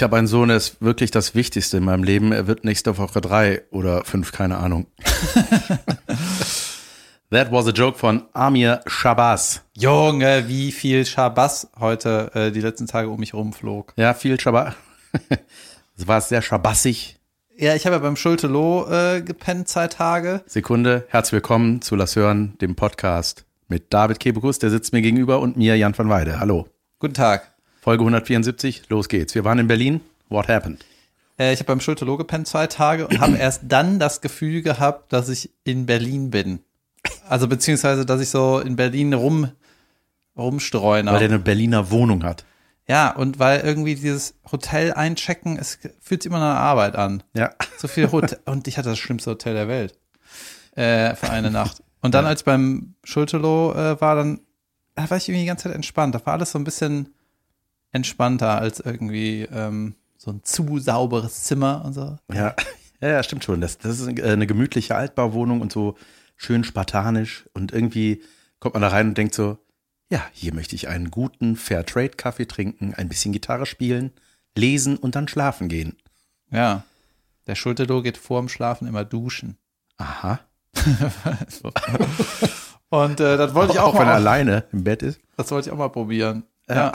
[0.00, 2.32] Ich habe einen Sohn, der ist wirklich das Wichtigste in meinem Leben.
[2.32, 4.86] Er wird nächste Woche drei oder fünf, keine Ahnung.
[7.30, 9.60] That was a joke von Amir Shabazz.
[9.76, 13.92] Junge, wie viel Schabas heute äh, die letzten Tage um mich rumflog.
[13.96, 14.72] Ja, viel Shabazz.
[15.98, 17.18] Es war sehr schabassig.
[17.58, 20.40] Ja, ich habe ja beim Schulte-Loh äh, gepennt, zwei Tage.
[20.46, 25.40] Sekunde, herzlich willkommen zu Lass hören, dem Podcast mit David Kebekus, der sitzt mir gegenüber
[25.40, 26.40] und mir, Jan van Weide.
[26.40, 26.68] Hallo.
[27.00, 27.49] Guten Tag.
[27.80, 29.34] Folge 174, los geht's.
[29.34, 30.02] Wir waren in Berlin.
[30.28, 30.84] What happened?
[31.38, 35.12] Äh, ich habe beim Schulte-Loh gepennt, zwei Tage und habe erst dann das Gefühl gehabt,
[35.12, 36.60] dass ich in Berlin bin.
[37.26, 39.50] Also beziehungsweise, dass ich so in Berlin rum
[40.36, 41.10] rumstreune.
[41.10, 42.44] Weil der eine Berliner Wohnung hat.
[42.86, 47.22] Ja, und weil irgendwie dieses Hotel einchecken, es fühlt sich immer nach Arbeit an.
[47.34, 47.50] Ja.
[47.78, 48.40] So viel Hotel.
[48.46, 49.94] Und ich hatte das schlimmste Hotel der Welt.
[50.74, 51.82] Äh, für eine Nacht.
[52.00, 54.40] Und dann, als ich beim Schultelow äh, war, dann
[54.96, 56.14] da war ich irgendwie die ganze Zeit entspannt.
[56.14, 57.14] Da war alles so ein bisschen
[57.92, 62.16] entspannter als irgendwie ähm, so ein zu sauberes Zimmer und so.
[62.32, 62.54] Ja,
[63.00, 63.60] ja, stimmt schon.
[63.60, 65.96] Das, das ist eine gemütliche Altbauwohnung und so
[66.36, 67.48] schön spartanisch.
[67.54, 68.22] Und irgendwie
[68.58, 69.58] kommt man da rein und denkt so,
[70.10, 74.12] ja, hier möchte ich einen guten Fairtrade-Kaffee trinken, ein bisschen Gitarre spielen,
[74.56, 75.96] lesen und dann schlafen gehen.
[76.50, 76.84] Ja.
[77.46, 79.56] Der Schultelow geht vorm Schlafen immer duschen.
[79.96, 80.40] Aha.
[82.90, 84.14] Und äh, das wollte ich auch, auch wenn er mal.
[84.14, 85.20] alleine im Bett ist.
[85.36, 86.44] Das wollte ich auch mal probieren.
[86.68, 86.74] Ja.
[86.74, 86.92] Ja.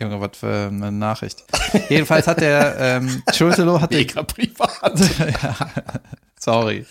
[0.00, 1.44] Junge, was für eine Nachricht.
[1.88, 4.98] Jedenfalls hat der ähm, Schultelow hat den, privat.
[5.42, 5.56] ja,
[6.38, 6.86] sorry.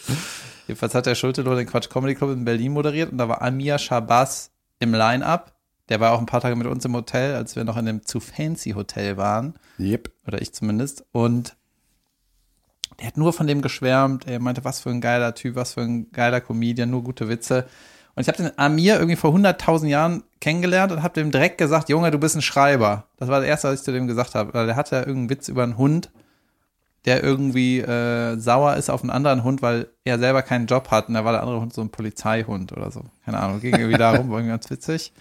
[0.68, 3.80] Jedenfalls hat der Schultelow den Quatsch Comedy Club in Berlin moderiert und da war Amir
[3.80, 5.54] Shabazz im Line-Up.
[5.90, 8.06] Der war auch ein paar Tage mit uns im Hotel, als wir noch in dem
[8.06, 9.58] zu fancy Hotel waren.
[9.80, 10.12] Yep.
[10.28, 11.04] Oder ich zumindest.
[11.12, 11.56] Und
[13.00, 14.28] der hat nur von dem geschwärmt.
[14.28, 17.68] Er meinte, was für ein geiler Typ, was für ein geiler Comedian, nur gute Witze.
[18.20, 21.88] Und ich habe den Amir irgendwie vor 100.000 Jahren kennengelernt und habe dem direkt gesagt,
[21.88, 23.06] Junge, du bist ein Schreiber.
[23.16, 24.54] Das war das Erste, was ich zu dem gesagt habe.
[24.54, 26.12] Weil der hatte ja irgendeinen Witz über einen Hund,
[27.06, 31.08] der irgendwie äh, sauer ist auf einen anderen Hund, weil er selber keinen Job hat.
[31.08, 33.06] Und da war der andere Hund so ein Polizeihund oder so.
[33.24, 35.14] Keine Ahnung, ging irgendwie darum, war irgendwie ganz witzig.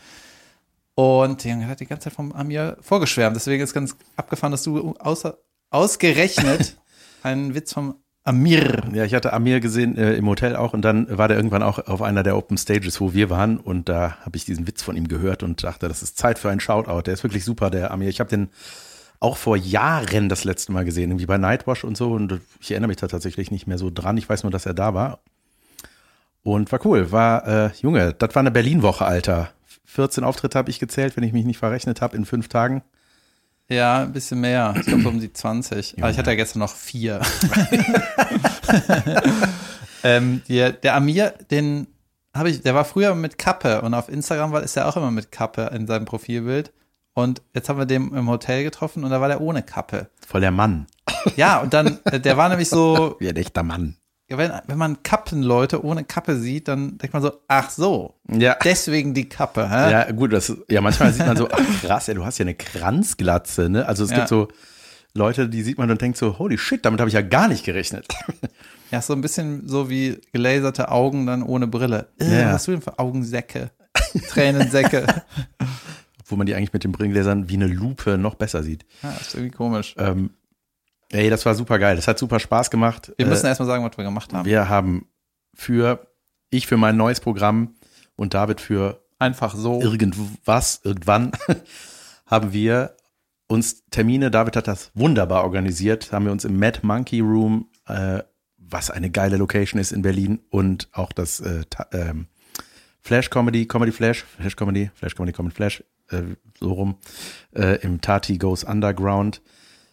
[0.97, 3.37] Und der Junge hat die ganze Zeit vom Amir vorgeschwärmt.
[3.37, 5.39] Deswegen ist ganz abgefahren, dass du außer,
[5.71, 6.77] ausgerechnet
[7.23, 7.95] einen Witz vom
[8.29, 8.83] Amir.
[8.93, 11.79] Ja, ich hatte Amir gesehen äh, im Hotel auch und dann war der irgendwann auch
[11.87, 14.97] auf einer der Open Stages, wo wir waren und da habe ich diesen Witz von
[14.97, 17.03] ihm gehört und dachte, das ist Zeit für einen Shoutout.
[17.03, 18.11] Der ist wirklich super, der Amir.
[18.11, 18.51] Ich habe den
[19.19, 22.89] auch vor Jahren das letzte Mal gesehen, irgendwie bei Nightwash und so und ich erinnere
[22.89, 24.19] mich da tatsächlich nicht mehr so dran.
[24.19, 25.21] Ich weiß nur, dass er da war
[26.43, 27.11] und war cool.
[27.11, 29.51] War, äh, Junge, das war eine Berlin-Woche, Alter.
[29.87, 32.83] 14 Auftritte habe ich gezählt, wenn ich mich nicht verrechnet habe, in fünf Tagen.
[33.71, 34.75] Ja, ein bisschen mehr.
[34.79, 35.99] Ich glaube um die 20.
[35.99, 37.21] Aber ich hatte ja gestern noch vier.
[40.03, 41.87] ähm, der, der Amir, den
[42.35, 45.11] habe ich, der war früher mit Kappe und auf Instagram war, ist er auch immer
[45.11, 46.73] mit Kappe in seinem Profilbild.
[47.13, 50.09] Und jetzt haben wir den im Hotel getroffen und da war der ohne Kappe.
[50.27, 50.87] Voll der Mann.
[51.37, 53.97] Ja, und dann, äh, der war nämlich so, Wie ein echter Mann.
[54.31, 58.57] Ja, wenn, wenn man Kappenleute ohne Kappe sieht, dann denkt man so, ach so, Ja.
[58.63, 59.91] deswegen die Kappe, hä?
[59.91, 62.55] Ja, gut, das ja, manchmal sieht man so, ach krass, ey, du hast ja eine
[62.55, 63.87] Kranzglatze, ne?
[63.87, 64.17] Also es Ja.
[64.19, 64.49] gibt so
[65.15, 67.65] Leute, die sieht man und denkt so, holy shit, damit habe ich ja gar nicht
[67.65, 68.07] gerechnet.
[68.91, 72.09] Ja, so ein bisschen so wie gelaserte Augen dann ohne Brille.
[72.19, 72.47] Äh, Ja.
[72.47, 73.71] Was hast du denn für Augensäcke?
[74.31, 75.05] Tränensäcke.
[76.27, 78.87] Wo man die eigentlich mit den Brillengläsern wie eine Lupe noch besser sieht.
[79.03, 79.95] Ja, ist irgendwie komisch.
[79.99, 80.31] Ähm,
[81.13, 81.97] ey, das war super geil.
[81.97, 83.13] Das hat super Spaß gemacht.
[83.17, 84.47] Wir müssen äh, erstmal sagen, was wir gemacht haben.
[84.47, 85.09] wir haben
[85.55, 86.07] für,
[86.51, 87.75] ich für mein neues Programm
[88.17, 89.81] und David für Einfach so.
[89.81, 91.33] irgendwas, irgendwann,
[92.27, 92.97] haben wir
[93.49, 98.23] uns Termine, David hat das wunderbar organisiert, haben wir uns im Mad Monkey Room, äh,
[98.57, 102.27] was eine geile Location ist in Berlin und auch das äh, ähm,
[103.01, 106.23] Flash Comedy, Comedy Flash, Flash Comedy, Flash Comedy, Comedy Flash, äh,
[106.61, 106.99] so rum,
[107.57, 109.41] äh, im Tati Goes Underground.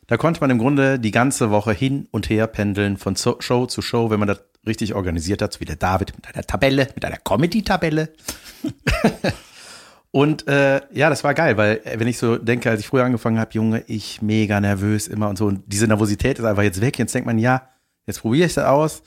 [0.07, 3.81] Da konnte man im Grunde die ganze Woche hin und her pendeln, von Show zu
[3.81, 7.05] Show, wenn man das richtig organisiert hat, so wie der David mit einer Tabelle, mit
[7.05, 8.09] einer Comedy-Tabelle.
[10.15, 13.03] Und äh, ja, das war geil, weil äh, wenn ich so denke, als ich früher
[13.03, 15.45] angefangen habe, Junge, ich mega nervös immer und so.
[15.45, 16.97] Und diese Nervosität ist einfach jetzt weg.
[16.97, 17.67] Jetzt denkt man, ja,
[18.05, 19.03] jetzt probiere ich das aus.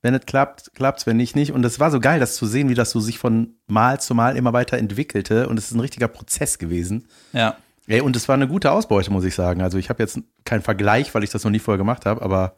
[0.00, 1.52] Wenn es klappt, klappt's, wenn nicht, nicht.
[1.52, 4.14] Und es war so geil, das zu sehen, wie das so sich von Mal zu
[4.14, 5.46] Mal immer weiter entwickelte.
[5.46, 7.06] Und es ist ein richtiger Prozess gewesen.
[7.34, 7.58] Ja.
[7.86, 9.60] Ey, und es war eine gute Ausbeute, muss ich sagen.
[9.60, 12.56] Also ich habe jetzt keinen Vergleich, weil ich das noch nie vorher gemacht habe, aber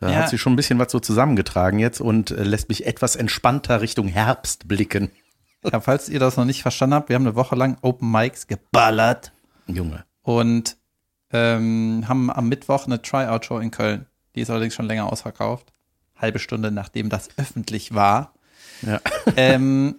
[0.00, 0.16] da Ja.
[0.16, 3.80] hat sich schon ein bisschen was so zusammengetragen jetzt und äh, lässt mich etwas entspannter
[3.80, 5.10] Richtung Herbst blicken.
[5.64, 5.80] ja.
[5.80, 9.32] Falls ihr das noch nicht verstanden habt, wir haben eine Woche lang Open Mics geballert
[9.66, 10.04] Junge.
[10.22, 10.76] und
[11.32, 14.06] ähm, haben am Mittwoch eine Tryout-Show in Köln.
[14.34, 15.72] Die ist allerdings schon länger ausverkauft.
[16.16, 18.34] Halbe Stunde nachdem das öffentlich war.
[18.82, 19.00] Ja.
[19.36, 19.96] ähm,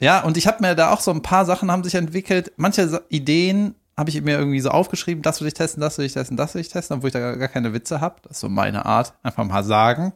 [0.00, 2.52] ja, und ich habe mir da auch so ein paar Sachen haben sich entwickelt.
[2.56, 6.12] Manche Ideen habe ich mir irgendwie so aufgeschrieben, das will ich testen, das will ich
[6.12, 8.20] testen, das will ich testen, obwohl ich da gar, keine Witze habe.
[8.22, 10.12] Das ist so meine Art, einfach mal sagen.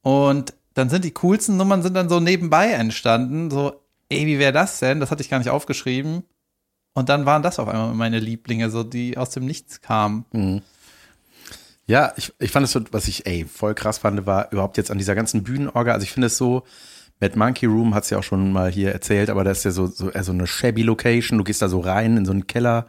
[0.00, 4.54] Und dann sind die coolsten Nummern sind dann so nebenbei entstanden, so, ey, wie wäre
[4.54, 5.00] das denn?
[5.00, 6.22] Das hatte ich gar nicht aufgeschrieben.
[6.94, 10.24] Und dann waren das auf einmal meine Lieblinge, so die aus dem Nichts kamen.
[11.86, 14.90] Ja, ich, ich fand es so, was ich, ey, voll krass fand, war überhaupt jetzt
[14.90, 15.92] an dieser ganzen Bühnenorga.
[15.92, 16.64] Also ich finde es so,
[17.20, 19.86] Mad Monkey Room hat's ja auch schon mal hier erzählt, aber das ist ja so,
[19.86, 21.38] so eher so eine shabby Location.
[21.38, 22.88] Du gehst da so rein in so einen Keller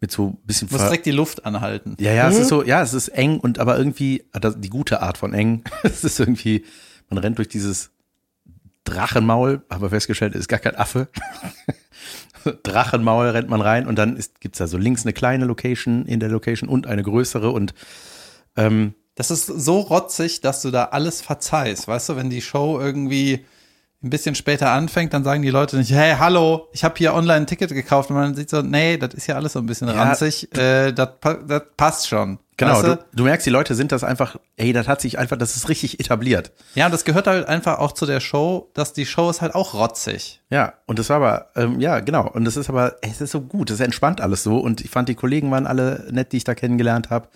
[0.00, 1.96] mit so ein bisschen Du musst direkt die Luft anhalten.
[2.00, 5.02] Ja, ja, es ist so, ja, es ist eng und aber irgendwie das- die gute
[5.02, 5.62] Art von eng.
[5.82, 6.64] es ist irgendwie,
[7.10, 7.90] man rennt durch dieses
[8.84, 11.08] Drachenmaul, aber festgestellt, ist gar kein Affe.
[12.62, 16.20] Drachenmaul rennt man rein und dann ist, gibt's da so links eine kleine Location in
[16.20, 17.74] der Location und eine größere und
[18.56, 21.88] ähm, Das ist so rotzig, dass du da alles verzeihst.
[21.88, 23.44] Weißt du, wenn die Show irgendwie
[24.02, 27.42] ein bisschen später anfängt, dann sagen die Leute nicht, hey, hallo, ich habe hier online
[27.42, 28.08] ein Ticket gekauft.
[28.08, 30.48] Und man sieht so, nee, das ist ja alles so ein bisschen ranzig.
[30.56, 31.08] Äh, das,
[31.46, 32.38] das passt schon.
[32.56, 33.04] genau, Weißt du, du?
[33.12, 36.00] du merkst, die Leute sind das einfach, ey, das hat sich einfach, das ist richtig
[36.00, 36.50] etabliert.
[36.74, 39.54] Ja, und das gehört halt einfach auch zu der Show, dass die Show ist halt
[39.54, 40.40] auch rotzig.
[40.48, 42.26] Ja, und das war aber, ähm, ja, genau.
[42.26, 44.56] Und das ist aber, ey, es ist so gut, es entspannt alles so.
[44.60, 47.28] Und ich fand, die Kollegen waren alle nett, die ich da kennengelernt habe.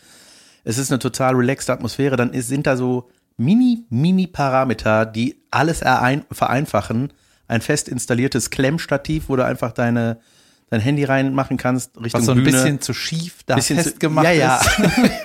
[0.65, 2.17] Es ist eine total relaxte Atmosphäre.
[2.17, 7.13] Dann ist, sind da so mini, mini Parameter, die alles erein, vereinfachen.
[7.47, 10.19] Ein fest installiertes Klemmstativ, wo du einfach deine,
[10.71, 12.53] dein Handy reinmachen kannst, Richtung Was so ein Bühne.
[12.53, 14.57] bisschen zu schief da bisschen zu- festgemacht ja, ja.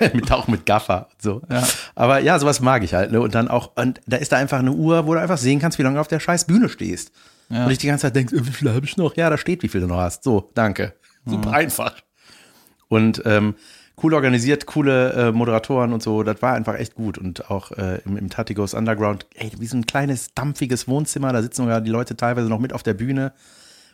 [0.00, 0.14] ist.
[0.14, 1.40] mit, auch mit Gaffer so.
[1.50, 1.66] Ja.
[1.94, 3.10] Aber ja, sowas mag ich halt.
[3.12, 3.20] Ne?
[3.22, 5.78] Und dann auch, und da ist da einfach eine Uhr, wo du einfach sehen kannst,
[5.78, 7.10] wie lange du auf der scheiß Bühne stehst.
[7.48, 7.64] Ja.
[7.64, 9.16] Und ich die ganze Zeit denkst, äh, wie viel habe ich noch?
[9.16, 10.22] Ja, da steht, wie viel du noch hast.
[10.24, 10.92] So, danke.
[11.24, 11.94] Super einfach.
[12.88, 13.54] Und ähm,
[14.02, 17.18] cool organisiert, coole äh, Moderatoren und so, das war einfach echt gut.
[17.18, 21.42] Und auch äh, im, im Tatigos Underground, ey, wie so ein kleines, dampfiges Wohnzimmer, da
[21.42, 23.32] sitzen sogar die Leute teilweise noch mit auf der Bühne.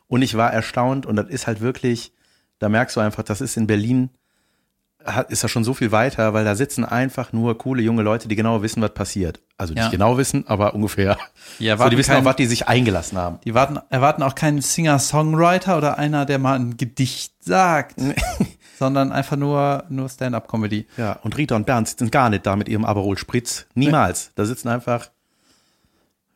[0.09, 2.13] Und ich war erstaunt und das ist halt wirklich,
[2.59, 4.11] da merkst du einfach, das ist in Berlin,
[5.05, 8.27] hat, ist das schon so viel weiter, weil da sitzen einfach nur coole junge Leute,
[8.27, 9.41] die genau wissen, was passiert.
[9.57, 9.89] Also nicht Ja.
[9.91, 11.17] genau wissen, aber ungefähr.
[11.61, 13.39] Die so, die wissen keinen- auch, was die sich eingelassen haben.
[13.45, 17.97] Die warten, erwarten auch keinen Singer-Songwriter oder einer, der mal ein Gedicht sagt,
[18.79, 20.87] sondern einfach nur, nur Stand-up-Comedy.
[20.97, 23.67] Ja, und Rita und Bernd sitzen gar nicht da mit ihrem Aperol Spritz.
[23.75, 24.33] Niemals.
[24.35, 25.11] Da sitzen einfach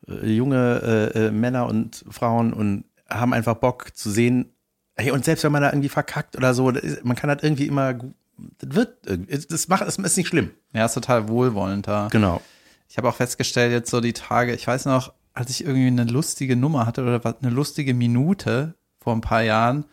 [0.07, 4.53] äh, junge äh, äh, Männer und Frauen und haben einfach Bock zu sehen.
[4.95, 7.67] Hey, und selbst wenn man da irgendwie verkackt oder so, ist, man kann das irgendwie
[7.67, 8.97] immer, das wird,
[9.49, 10.51] das macht, das ist nicht schlimm.
[10.73, 12.07] Ja, ist total wohlwollend da.
[12.11, 12.41] Genau.
[12.89, 16.03] Ich habe auch festgestellt, jetzt so die Tage, ich weiß noch, als ich irgendwie eine
[16.03, 19.85] lustige Nummer hatte oder eine lustige Minute vor ein paar Jahren,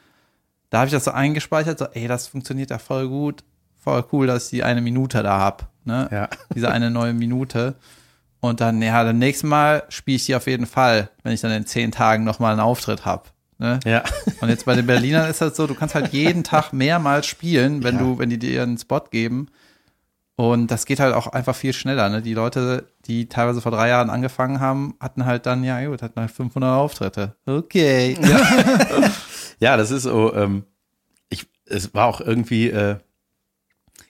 [0.71, 3.45] da habe ich das so eingespeichert, so, ey, das funktioniert ja voll gut,
[3.77, 6.09] voll cool, dass ich die eine Minute da hab, ne?
[6.11, 6.29] Ja.
[6.55, 7.75] Diese eine neue Minute.
[8.41, 11.51] Und dann, ja, beim nächsten Mal spiele ich die auf jeden Fall, wenn ich dann
[11.51, 13.33] in zehn Tagen nochmal einen Auftritt hab.
[13.59, 13.81] Ne?
[13.85, 14.05] Ja.
[14.41, 17.83] Und jetzt bei den Berlinern ist das so, du kannst halt jeden Tag mehrmals spielen,
[17.83, 18.03] wenn Ja.
[18.03, 19.49] du, wenn die dir einen Spot geben.
[20.37, 22.09] Und das geht halt auch einfach viel schneller.
[22.11, 22.23] Ne?
[22.23, 26.21] Die Leute, die teilweise vor drei Jahren angefangen haben, hatten halt dann, ja gut, hatten
[26.21, 27.35] halt 500 Auftritte.
[27.45, 28.17] Okay.
[28.23, 28.39] Ja,
[29.77, 30.65] das ist so, ähm,
[31.29, 32.97] ich, es war auch irgendwie, äh,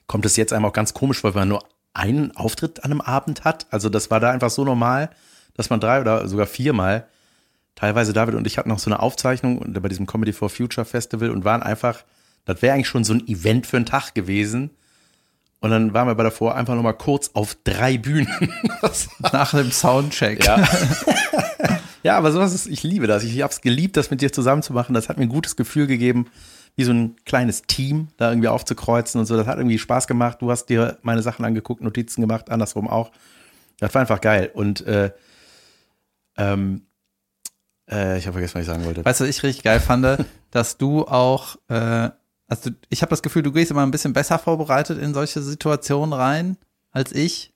[0.07, 1.63] kommt es jetzt einem auch ganz komisch vor, wenn man nur
[1.93, 3.67] einen Auftritt an einem Abend hat.
[3.71, 5.09] Also das war da einfach so normal,
[5.55, 7.07] dass man drei oder sogar viermal,
[7.75, 11.31] teilweise David und ich hatten noch so eine Aufzeichnung bei diesem Comedy for Future Festival
[11.31, 12.03] und waren einfach,
[12.45, 14.71] das wäre eigentlich schon so ein Event für einen Tag gewesen.
[15.61, 18.29] Und dann waren wir bei davor einfach noch mal kurz auf drei Bühnen.
[19.33, 20.45] Nach dem Soundcheck.
[20.45, 20.63] ja.
[22.03, 23.23] ja, aber sowas ist, ich liebe das.
[23.23, 24.93] Ich habe es geliebt, das mit dir zusammen zu machen.
[24.93, 26.27] Das hat mir ein gutes Gefühl gegeben,
[26.75, 29.35] wie so ein kleines Team da irgendwie aufzukreuzen und so.
[29.35, 30.41] Das hat irgendwie Spaß gemacht.
[30.41, 33.11] Du hast dir meine Sachen angeguckt, Notizen gemacht, andersrum auch.
[33.79, 34.51] Das war einfach geil.
[34.53, 35.11] Und äh,
[36.37, 36.83] ähm,
[37.89, 39.03] äh, ich habe vergessen, was ich sagen wollte.
[39.03, 42.09] Weißt du, was ich richtig geil fand, dass du auch, äh,
[42.47, 46.13] also ich habe das Gefühl, du gehst immer ein bisschen besser vorbereitet in solche Situationen
[46.13, 46.57] rein
[46.91, 47.53] als ich.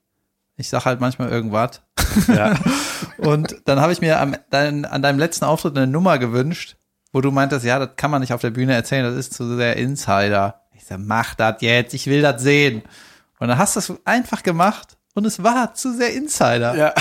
[0.56, 1.82] Ich sag halt manchmal irgendwas.
[2.28, 2.54] Ja.
[3.18, 6.78] Und dann habe ich mir am, dein, an deinem letzten Auftritt eine Nummer gewünscht,
[7.12, 9.56] wo du meintest, ja, das kann man nicht auf der Bühne erzählen, das ist zu
[9.56, 10.62] sehr Insider.
[10.76, 12.84] Ich sag, mach das jetzt, ich will das sehen.
[13.40, 16.76] Und dann hast du es einfach gemacht und es war zu sehr Insider.
[16.76, 16.94] ja.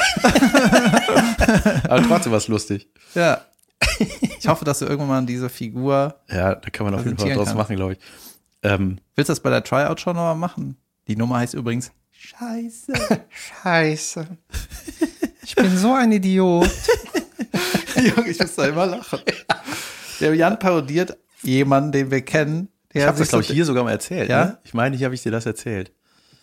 [1.88, 2.88] aber trotzdem war es lustig.
[3.14, 3.40] ja.
[4.38, 7.30] Ich hoffe, dass du irgendwann mal diese Figur Ja, da kann man auf jeden Fall
[7.30, 7.56] draus kannst.
[7.56, 7.98] machen, glaube ich.
[8.62, 10.76] Ähm, Willst du das bei der Tryout schon noch mal machen?
[11.08, 11.90] Die Nummer heißt übrigens
[12.22, 12.92] Scheiße.
[13.62, 14.26] Scheiße.
[15.42, 16.70] Ich bin so ein Idiot.
[17.96, 19.18] Junge, ich muss da immer lachen.
[20.20, 22.68] Der Jan parodiert jemanden, den wir kennen.
[22.94, 24.28] Der Ich habe das, glaube ich, hier sogar mal erzählt.
[24.30, 24.44] Ja?
[24.44, 24.58] Ne?
[24.62, 25.90] Ich meine, hier habe ich dir das erzählt.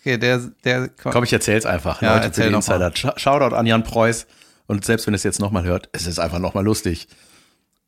[0.00, 2.02] Okay, der, der, Komm, ich erzähl's einfach.
[2.02, 2.56] Ja, Leute, erzähl für die.
[2.56, 2.92] Insider.
[2.94, 4.26] Shoutout an Jan Preuß.
[4.66, 7.08] Und selbst wenn ihr es jetzt nochmal hört, es ist einfach nochmal lustig.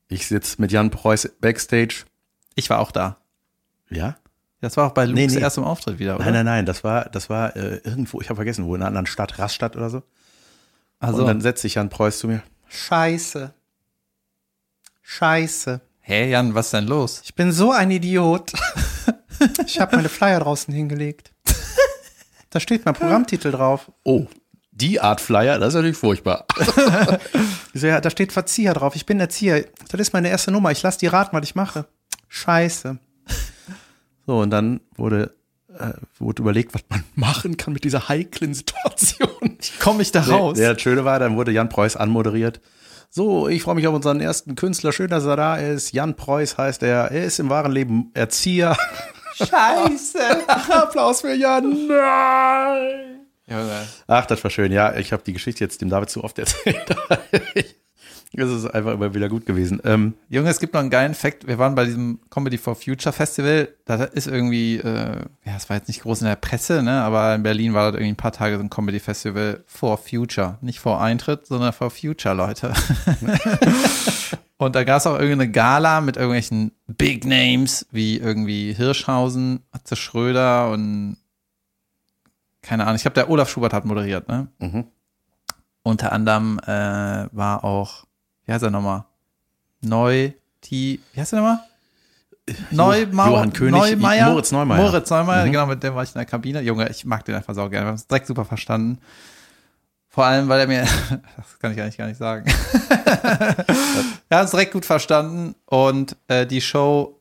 [0.08, 2.04] Ich sitze mit Jan Preuß backstage.
[2.54, 3.18] ich war auch da.
[3.90, 4.16] Ja?
[4.62, 5.42] Das war auch bei Lukes Nee, nee.
[5.42, 6.24] erstem Auftritt wieder, oder?
[6.24, 8.86] Nein, nein, nein, das war, das war äh, irgendwo, ich habe vergessen, wo, in einer
[8.88, 10.02] anderen Stadt, Rastatt oder so.
[11.00, 12.42] Also, Und dann setzt sich Jan Preuß zu mir.
[12.68, 13.52] Scheiße.
[15.02, 15.80] Scheiße.
[16.00, 17.22] hä, Jan, was ist denn los?
[17.24, 18.52] Ich bin so ein Idiot.
[19.66, 21.32] Ich habe meine Flyer draußen hingelegt.
[22.50, 23.90] Da steht mein Programmtitel drauf.
[24.04, 24.26] Oh,
[24.70, 26.46] die Art Flyer, das ist natürlich furchtbar.
[26.60, 26.68] Ich
[27.80, 28.94] so, ja, da steht Verzieher drauf.
[28.94, 29.64] Ich bin Erzieher.
[29.90, 30.70] Das ist meine erste Nummer.
[30.70, 31.86] Ich lasse die raten, was ich mache.
[32.28, 32.98] Scheiße.
[34.26, 35.34] So, und dann wurde,
[35.78, 39.58] äh, wurde überlegt, was man machen kann mit dieser heiklen Situation.
[39.80, 40.58] Komme ich da raus?
[40.58, 42.60] Nee, das Schöne war, dann wurde Jan Preuß anmoderiert.
[43.10, 44.90] So, ich freue mich auf unseren ersten Künstler.
[44.90, 45.92] Schön, dass er da ist.
[45.92, 47.10] Jan Preuß heißt er.
[47.10, 48.74] Er ist im wahren Leben Erzieher.
[49.34, 50.48] Scheiße.
[50.48, 51.88] Applaus für Jan.
[51.88, 53.12] Nein.
[54.06, 54.72] Ach, das war schön.
[54.72, 56.84] Ja, ich habe die Geschichte jetzt dem David zu oft erzählt.
[58.34, 59.80] Es ist einfach immer wieder gut gewesen.
[59.84, 61.46] Ähm, Junge, es gibt noch einen geilen Fact.
[61.46, 63.68] Wir waren bei diesem Comedy for Future Festival.
[63.84, 67.34] Da ist irgendwie, äh, ja, es war jetzt nicht groß in der Presse, ne, aber
[67.34, 70.58] in Berlin war das irgendwie ein paar Tage so ein Comedy Festival for Future.
[70.62, 72.72] Nicht vor Eintritt, sondern for Future, Leute.
[74.62, 79.96] Und da gab es auch irgendeine Gala mit irgendwelchen Big Names, wie irgendwie Hirschhausen, Atze
[79.96, 81.16] Schröder und
[82.62, 82.94] keine Ahnung.
[82.94, 84.46] Ich glaube, der Olaf Schubert hat moderiert, ne?
[84.60, 84.84] Mhm.
[85.82, 88.04] Unter anderem äh, war auch,
[88.52, 89.04] wie heißt er nochmal?
[89.80, 90.32] Neu,
[90.64, 91.60] die, wie heißt er nochmal?
[92.70, 94.28] Neumauer, Johann König, Neumeier?
[94.28, 94.82] Moritz Neumeier.
[94.82, 95.52] Moritz Neumeier, Mhm.
[95.52, 96.60] genau, mit dem war ich in der Kabine.
[96.60, 97.86] Junge, ich mag den einfach so gerne.
[97.86, 98.98] Wir haben es direkt super verstanden.
[100.08, 100.82] Vor allem, weil er mir,
[101.38, 102.44] das kann ich eigentlich gar nicht sagen.
[104.28, 107.18] Wir haben es direkt gut verstanden und äh, die Show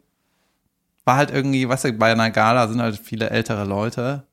[1.06, 4.24] war halt irgendwie, weißt du, bei einer Gala sind halt viele ältere Leute.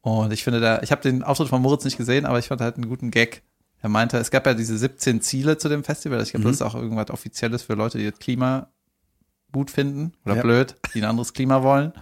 [0.00, 2.60] Und ich finde da, ich habe den Auftritt von Moritz nicht gesehen, aber ich fand
[2.60, 3.42] halt einen guten Gag.
[3.84, 6.22] Er meinte, es gab ja diese 17 Ziele zu dem Festival.
[6.22, 8.68] Ich glaube, das ist auch irgendwas Offizielles für Leute, die das Klima
[9.52, 10.42] gut finden oder Ja.
[10.42, 11.92] blöd, die ein anderes Klima wollen.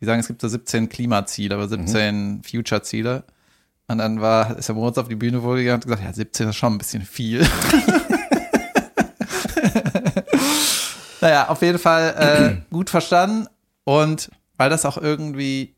[0.00, 3.22] Die sagen, es gibt so 17 Klimaziele, aber 17 Future-Ziele.
[3.86, 6.56] Und dann war, ist der Moritz auf die Bühne gegangen und gesagt, ja, 17 ist
[6.56, 7.46] schon ein bisschen viel.
[11.20, 13.46] naja, auf jeden Fall äh, gut verstanden.
[13.84, 15.76] Und weil das auch irgendwie,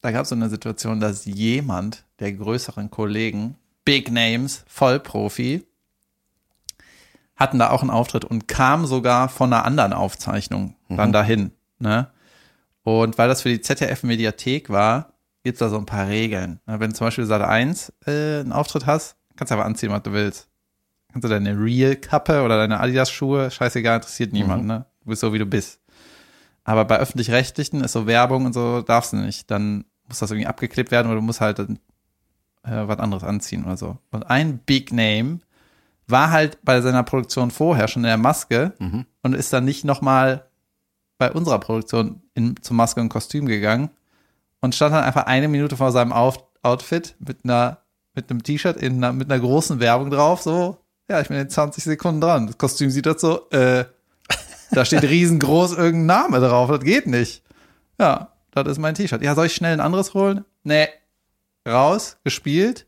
[0.00, 5.66] da gab es so eine Situation, dass jemand der größeren Kollegen, Big Names, Vollprofi,
[7.36, 11.52] hatten da auch einen Auftritt und kam sogar von einer anderen Aufzeichnung dann dahin.
[11.78, 12.08] Ne?
[12.82, 16.60] Und weil das für die ZDF-Mediathek war, gibt's da so ein paar Regeln.
[16.66, 19.90] Na, Wenn du zum Beispiel Sat 1 äh, einen Auftritt hast, kannst du aber anziehen,
[19.90, 20.48] was du willst.
[21.12, 24.86] Kannst du deine Real-Kappe oder deine Adidas-Schuhe, scheißegal, interessiert niemand, ne?
[25.02, 25.80] Du bist so, wie du bist.
[26.64, 29.50] Aber bei Öffentlich-Rechtlichen ist so Werbung und so, darfst du nicht.
[29.50, 31.58] Dann muss das irgendwie abgeklebt werden oder du musst halt
[32.64, 33.98] äh, was anderes anziehen oder so.
[34.10, 35.40] Und ein Big Name
[36.06, 38.72] war halt bei seiner Produktion vorher schon in der Maske
[39.22, 40.44] und ist dann nicht nochmal
[41.16, 43.88] bei unserer Produktion in, zur Maske und Kostüm gegangen
[44.60, 47.78] und stand dann einfach eine Minute vor seinem Auf Outfit mit einer
[48.14, 50.78] mit einem T-Shirt in einer, mit einer großen Werbung drauf, so,
[51.08, 52.46] ja, ich bin in 20 Sekunden dran.
[52.46, 53.84] Das Kostüm sieht das so, äh,
[54.70, 57.42] da steht riesengroß irgendein Name drauf, das geht nicht.
[57.98, 59.22] Ja, das ist mein T-Shirt.
[59.22, 60.44] Ja, soll ich schnell ein anderes holen?
[60.62, 60.88] Nee.
[61.66, 62.86] Raus, gespielt,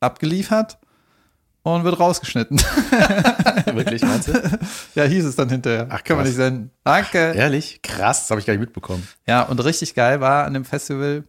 [0.00, 0.78] abgeliefert
[1.62, 2.58] und wird rausgeschnitten.
[3.72, 4.32] Wirklich, meinst du?
[4.94, 5.88] ja, hieß es dann hinterher.
[5.90, 6.28] Ach, Können wir krass.
[6.28, 6.70] nicht senden.
[6.84, 7.32] Danke.
[7.32, 7.80] Ehrlich?
[7.82, 9.06] Krass, das habe ich gar nicht mitbekommen.
[9.26, 11.24] Ja, und richtig geil war an dem Festival,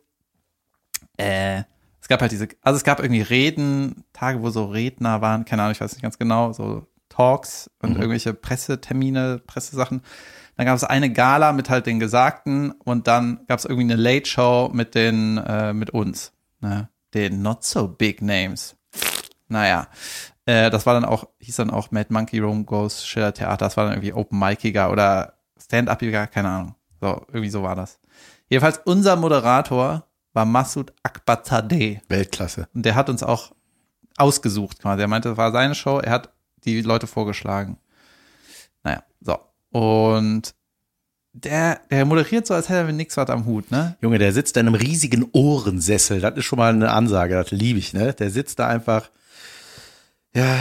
[1.18, 1.64] äh,
[2.02, 5.62] es gab halt diese, also es gab irgendwie Reden, Tage, wo so Redner waren, keine
[5.62, 10.02] Ahnung, ich weiß nicht ganz genau, so Talks und irgendwelche Pressetermine, Pressesachen.
[10.58, 14.02] Dann gab es eine Gala mit halt den Gesagten und dann gab es irgendwie eine
[14.02, 16.90] Late Show mit den, äh, mit uns, ne?
[17.14, 18.76] den Not So Big Names.
[19.48, 19.88] Naja,
[20.46, 23.78] äh, das war dann auch, hieß dann auch Mad Monkey Room Goes Schiller Theater, das
[23.78, 26.76] war dann irgendwie Open Miciger oder Stand-Upiger, keine Ahnung.
[27.02, 28.00] So, irgendwie so war das.
[28.50, 32.02] Jedenfalls unser Moderator war Masud Akbarzadeh.
[32.08, 32.68] Weltklasse.
[32.74, 33.52] Und der hat uns auch
[34.18, 35.02] ausgesucht quasi.
[35.02, 37.78] Er meinte, das war seine Show, er hat die Leute vorgeschlagen.
[38.84, 39.40] Naja, so.
[39.72, 40.54] Und
[41.34, 43.96] der, der moderiert so, als hätte er mit nichts was am Hut, ne?
[44.02, 46.20] Junge, der sitzt in einem riesigen Ohrensessel.
[46.20, 48.14] Das ist schon mal eine Ansage, das liebe ich, ne?
[48.14, 49.10] Der sitzt da einfach.
[50.36, 50.60] Ja,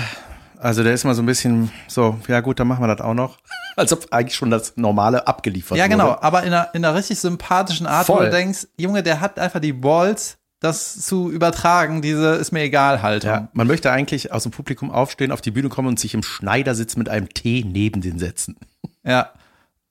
[0.58, 3.14] also der ist mal so ein bisschen so, ja gut, dann machen wir das auch
[3.14, 3.38] noch.
[3.76, 5.90] Als ob eigentlich schon das Normale abgeliefert Ja, wurde.
[5.96, 8.26] genau, aber in einer, in einer richtig sympathischen Art, wo Voll.
[8.26, 13.00] du denkst, Junge, der hat einfach die Balls, das zu übertragen, diese ist mir egal
[13.00, 13.30] Haltung.
[13.30, 16.22] Ja, man möchte eigentlich aus dem Publikum aufstehen, auf die Bühne kommen und sich im
[16.22, 18.56] Schneidersitz mit einem Tee neben den setzen.
[19.04, 19.30] Ja.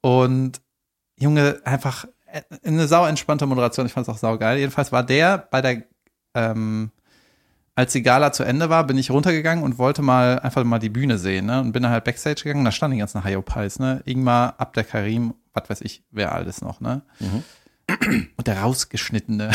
[0.02, 0.62] Und
[1.20, 3.86] Junge, einfach äh, eine sau entspannte Moderation.
[3.86, 4.58] Ich fand es auch sau geil.
[4.58, 5.84] Jedenfalls war der bei der,
[6.34, 6.92] ähm,
[7.76, 10.90] als die Gala zu Ende war, bin ich runtergegangen und wollte mal einfach mal die
[10.90, 11.62] Bühne sehen, ne?
[11.62, 14.02] Und bin dann halt Backstage gegangen, da standen die ganzen Hayopals, ne?
[14.06, 17.04] Ingmar, Abder Karim, was weiß ich, wer alles noch, ne?
[18.38, 19.52] Und der rausgeschnittene.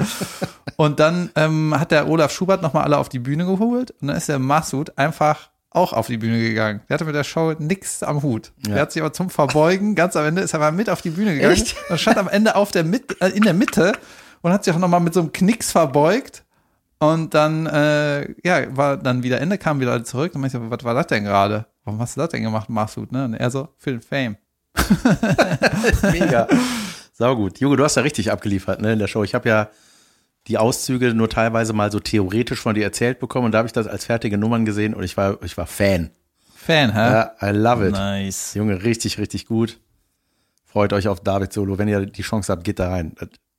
[0.76, 4.16] und dann ähm, hat der Olaf Schubert nochmal alle auf die Bühne geholt und dann
[4.16, 6.80] ist der Masud einfach auch auf die Bühne gegangen.
[6.88, 8.52] Der hatte mit der Show nix am Hut.
[8.66, 8.74] Ja.
[8.74, 11.10] Der hat sich aber zum Verbeugen, ganz am Ende ist er mal mit auf die
[11.10, 11.52] Bühne gegangen.
[11.52, 11.76] Echt?
[11.90, 13.92] Und stand am Ende auf der mit, äh, in der Mitte
[14.42, 16.44] und hat sich auch nochmal mit so einem Knicks verbeugt.
[17.00, 20.34] Und dann, äh, ja, war dann wieder Ende, kamen wieder zurück.
[20.34, 21.66] Und meinte ich was war das denn gerade?
[21.84, 23.12] Warum hast du das denn gemacht, Masud?
[23.12, 23.24] Ne?
[23.24, 24.36] Und er so, für den Fame.
[26.12, 26.48] Mega.
[27.12, 27.60] Sau gut.
[27.60, 29.22] Junge, du hast ja richtig abgeliefert ne, in der Show.
[29.22, 29.68] Ich habe ja
[30.48, 33.72] die Auszüge nur teilweise mal so theoretisch von dir erzählt bekommen und da habe ich
[33.72, 36.10] das als fertige Nummern gesehen und ich war, ich war Fan.
[36.56, 36.98] Fan, hä?
[36.98, 37.92] Ja, I love it.
[37.92, 38.54] Nice.
[38.54, 39.78] Junge, richtig, richtig gut.
[40.66, 41.78] Freut euch auf David Solo.
[41.78, 43.14] Wenn ihr die Chance habt, geht da rein.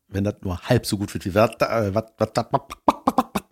[0.08, 2.54] Wenn das nur halb so gut wird wie was, was, was, was,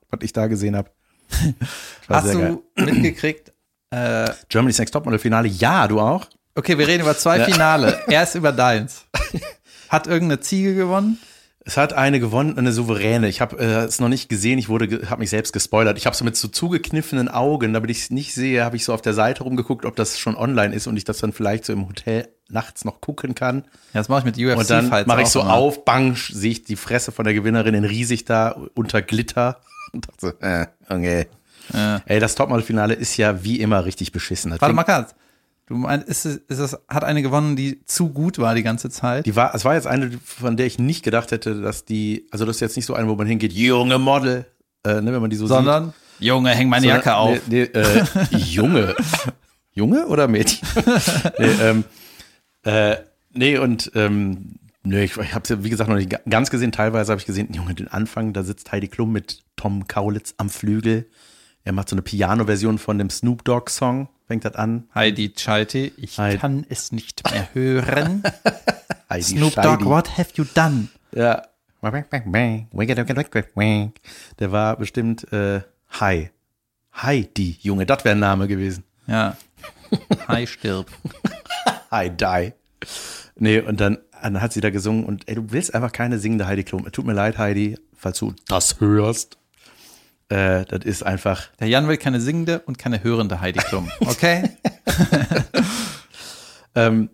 [0.10, 0.92] was ich da gesehen habe.
[2.10, 3.54] Hast du mitgekriegt?
[3.90, 5.48] Äh, Germany's Next Topmodel Finale?
[5.48, 6.26] Ja, du auch?
[6.58, 7.44] okay, wir reden über zwei.
[7.46, 8.02] Finale.
[8.08, 9.06] Erst über deins.
[9.90, 11.20] Hat irgendeine Ziege gewonnen?
[11.68, 13.28] Es hat eine gewonnen, eine souveräne.
[13.28, 14.58] Ich habe äh, es noch nicht gesehen.
[14.58, 15.98] Ich wurde, habe mich selbst gespoilert.
[15.98, 18.94] Ich habe so mit so zugekniffenen Augen, damit ich es nicht sehe, habe ich so
[18.94, 21.74] auf der Seite rumgeguckt, ob das schon online ist und ich das dann vielleicht so
[21.74, 23.66] im Hotel nachts noch gucken kann.
[23.94, 25.56] Ja, das mache ich mit UFC Und dann mache ich so immer.
[25.56, 29.60] auf, bang, sehe ich die Fresse von der Gewinnerin in riesig da unter Glitter
[29.92, 31.28] und dachte so, äh, okay.
[31.74, 32.02] Ja.
[32.06, 34.52] Ey, das Topmodel-Finale ist ja wie immer richtig beschissen.
[34.52, 35.14] Das Warte mal ganz.
[35.68, 38.90] Du meinst, ist es, ist es, hat eine gewonnen, die zu gut war die ganze
[38.90, 39.26] Zeit?
[39.26, 42.46] Die war, es war jetzt eine, von der ich nicht gedacht hätte, dass die, also
[42.46, 44.46] das ist jetzt nicht so eine, wo man hingeht, junge Model,
[44.86, 45.56] äh, ne, wenn man die so sieht.
[45.58, 47.40] sondern, Junge, häng meine Jacke auf.
[47.48, 48.04] Nee, nee, äh,
[48.38, 48.96] Junge.
[49.74, 50.68] Junge oder Mädchen?
[51.38, 51.84] nee, ähm,
[52.64, 52.96] äh,
[53.34, 56.72] nee, und ähm, nee, ich, ich habe wie gesagt, noch nicht ga- ganz gesehen.
[56.72, 60.50] Teilweise habe ich gesehen, Junge, den Anfang, da sitzt Heidi Klum mit Tom Kaulitz am
[60.50, 61.08] Flügel.
[61.68, 64.88] Er macht so eine Piano-Version von dem Snoop Dogg-Song, fängt das an.
[64.96, 66.38] Heidi Chaiti, ich Heidi.
[66.38, 68.24] kann es nicht mehr hören.
[69.10, 69.54] Heidi Snoop.
[69.56, 70.88] Dogg, what have you done?
[71.12, 71.44] Ja.
[74.40, 76.30] Der war bestimmt äh, Hi.
[76.96, 78.86] Heidi, Junge, das wäre ein Name gewesen.
[79.06, 79.36] Ja.
[80.30, 80.88] Hi stirb.
[81.92, 82.54] I die.
[83.36, 86.48] Nee, und dann, dann hat sie da gesungen und ey, du willst einfach keine singende
[86.48, 86.90] Heidi Klum.
[86.94, 89.38] Tut mir leid, Heidi, falls du das hörst.
[90.30, 93.90] Äh, das ist einfach, Der Jan will keine singende und keine hörende Heidi Klum.
[94.02, 94.50] Okay?
[96.76, 97.10] ähm,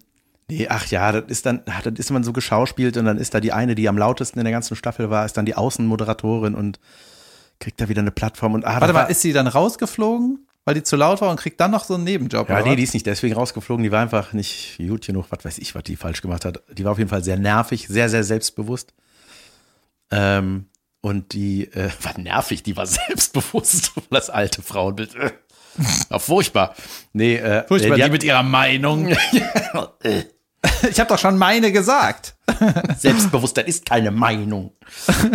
[0.49, 3.33] nee, ach ja, das ist dann, ach, das ist man so geschauspielt und dann ist
[3.33, 6.55] da die eine, die am lautesten in der ganzen Staffel war, ist dann die Außenmoderatorin
[6.55, 6.79] und
[7.59, 10.83] kriegt da wieder eine Plattform und ah, Warte mal, ist sie dann rausgeflogen, weil die
[10.83, 12.49] zu laut war und kriegt dann noch so einen Nebenjob?
[12.49, 12.75] Ja, nee, was?
[12.77, 15.83] die ist nicht deswegen rausgeflogen, die war einfach nicht gut genug, was weiß ich, was
[15.83, 16.63] die falsch gemacht hat.
[16.75, 18.95] Die war auf jeden Fall sehr nervig, sehr, sehr selbstbewusst.
[20.09, 20.65] Ähm,
[21.03, 25.13] und die äh, war nervig, die war selbstbewusst, das alte Frauenbild.
[25.15, 25.31] Äh,
[26.09, 26.75] War furchtbar.
[27.13, 29.13] Nee, äh, Furchtbar, äh, die hat- mit ihrer Meinung.
[30.89, 32.35] Ich habe doch schon meine gesagt.
[32.97, 34.71] Selbstbewusstsein ist keine Meinung.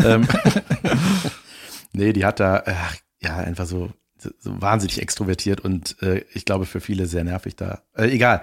[0.03, 0.27] ähm,
[1.93, 2.75] nee, die hat da, äh,
[3.21, 7.83] ja, einfach so, so wahnsinnig extrovertiert und äh, ich glaube für viele sehr nervig da.
[7.95, 8.43] Äh, egal.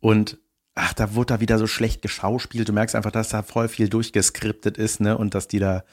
[0.00, 0.36] Und
[0.74, 2.68] ach, da wurde da wieder so schlecht geschauspielt.
[2.68, 5.16] Du merkst einfach, dass da voll viel durchgeskriptet ist, ne?
[5.16, 5.84] Und dass die da.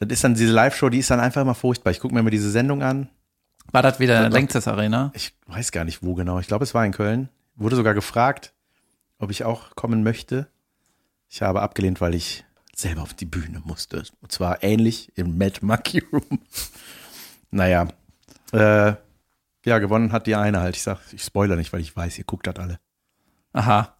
[0.00, 1.90] Das ist dann diese Live-Show, die ist dann einfach immer furchtbar.
[1.90, 3.08] Ich gucke mir mal diese Sendung an.
[3.72, 5.10] War das wieder Längstes Arena?
[5.14, 6.38] Ich weiß gar nicht, wo genau.
[6.38, 7.28] Ich glaube, es war in Köln.
[7.56, 8.54] Wurde sogar gefragt,
[9.18, 10.48] ob ich auch kommen möchte.
[11.28, 14.04] Ich habe abgelehnt, weil ich selber auf die Bühne musste.
[14.22, 16.40] Und zwar ähnlich im Mad Monkey Room.
[17.50, 17.88] Naja.
[18.52, 18.92] Äh,
[19.64, 20.76] ja, gewonnen hat die eine halt.
[20.76, 22.78] Ich sag, ich spoiler nicht, weil ich weiß, ihr guckt das alle.
[23.54, 23.96] Aha.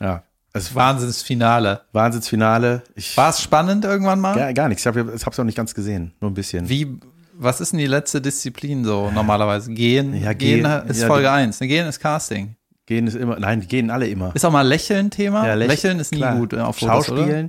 [0.00, 0.22] Ja.
[0.54, 1.80] Es war Wahnsinnsfinale.
[1.92, 2.82] Wahnsinnsfinale.
[3.16, 4.34] War es spannend irgendwann mal?
[4.36, 4.82] gar, gar nichts.
[4.84, 6.12] Ich habe es noch nicht ganz gesehen.
[6.20, 6.68] Nur ein bisschen.
[6.68, 6.98] Wie,
[7.34, 9.72] was ist denn die letzte Disziplin so normalerweise?
[9.72, 11.58] Gehen, Ja, gehen, gehen, ist ja, Folge die- 1.
[11.60, 12.56] Gehen ist Casting.
[12.84, 14.32] Gehen ist immer, nein, gehen alle immer.
[14.34, 15.46] Ist auch mal Lächeln Thema?
[15.46, 16.36] Ja, läch- Lächeln ist nie klar.
[16.36, 17.48] gut auf Fotos, oder?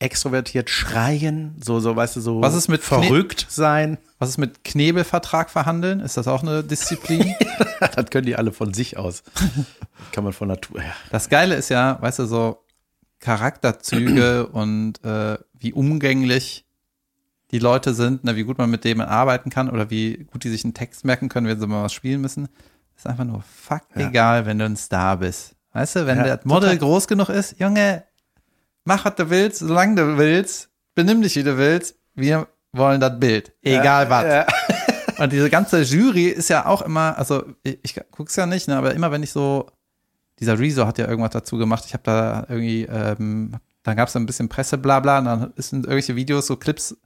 [0.00, 3.98] Extrovertiert schreien, so, so, weißt du, so Was ist mit verrückt sein.
[4.20, 5.98] Was ist mit Knebelvertrag verhandeln?
[6.00, 7.34] Ist das auch eine Disziplin?
[7.80, 9.24] das können die alle von sich aus.
[10.12, 10.92] Kann man von Natur, ja.
[11.10, 12.64] das Geile ist ja, weißt du, so
[13.20, 16.64] Charakterzüge und äh, wie umgänglich
[17.50, 20.50] die Leute sind, ne, wie gut man mit denen arbeiten kann oder wie gut die
[20.50, 22.48] sich einen Text merken können, wenn sie mal was spielen müssen.
[22.96, 24.08] Ist einfach nur fuck Ja.
[24.08, 25.54] egal, wenn du ein Star bist.
[25.72, 26.78] Weißt du, wenn Ja, der Model total.
[26.78, 28.04] groß genug ist, Junge,
[28.88, 33.20] mach was du willst, solange du willst, benimm dich wie du willst, wir wollen das
[33.20, 33.52] Bild.
[33.62, 34.24] Egal was.
[34.24, 34.46] Ja.
[35.22, 38.76] Und diese ganze Jury ist ja auch immer, also ich, ich guck's ja nicht, ne,
[38.76, 39.66] aber immer wenn ich so,
[40.40, 44.20] dieser Rezo hat ja irgendwas dazu gemacht, ich habe da irgendwie, ähm, dann gab's da
[44.20, 46.96] ein bisschen Presse, bla bla, und dann sind irgendwelche Videos, so Clips,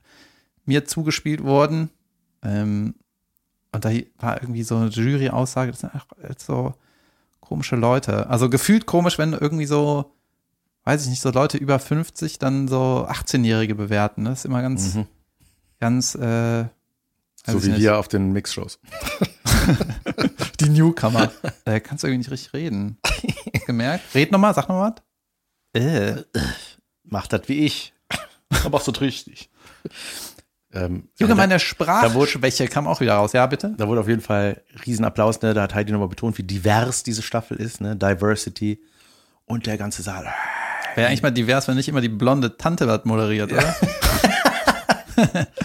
[0.65, 1.89] mir zugespielt wurden.
[2.43, 2.95] Ähm,
[3.73, 6.75] und da war irgendwie so eine Jury-Aussage, das sind einfach so
[7.41, 8.29] komische Leute.
[8.29, 10.13] Also gefühlt komisch, wenn irgendwie so,
[10.85, 14.25] weiß ich nicht, so Leute über 50 dann so 18-Jährige bewerten.
[14.25, 15.07] Das ist immer ganz, Mhm.
[15.79, 16.65] ganz, äh,
[17.45, 17.79] So wie nicht.
[17.81, 18.79] wir auf den Mixshows.
[20.59, 21.31] Die Newcomer.
[21.65, 22.97] äh, kannst du irgendwie nicht richtig reden.
[23.05, 24.03] Hast gemerkt?
[24.15, 24.93] Red nochmal, sag nochmal
[25.73, 25.81] was.
[25.81, 26.23] Äh.
[27.03, 27.93] Macht das wie ich.
[28.65, 29.49] Aber auch so richtig.
[30.71, 33.33] Ähm, Junge, aber meine da, Sprachschwäche kam auch wieder raus.
[33.33, 33.73] Ja, bitte?
[33.77, 35.53] da wurde auf jeden Fall Riesenapplaus, ne?
[35.53, 37.95] Da hat Heidi nochmal betont, wie divers diese Staffel ist, ne?
[37.95, 38.81] Diversity.
[39.45, 40.27] Und der ganze Saal.
[40.95, 43.75] Wäre eigentlich mal divers, wenn nicht immer die blonde Tante was moderiert, oder?
[45.15, 45.47] Ja.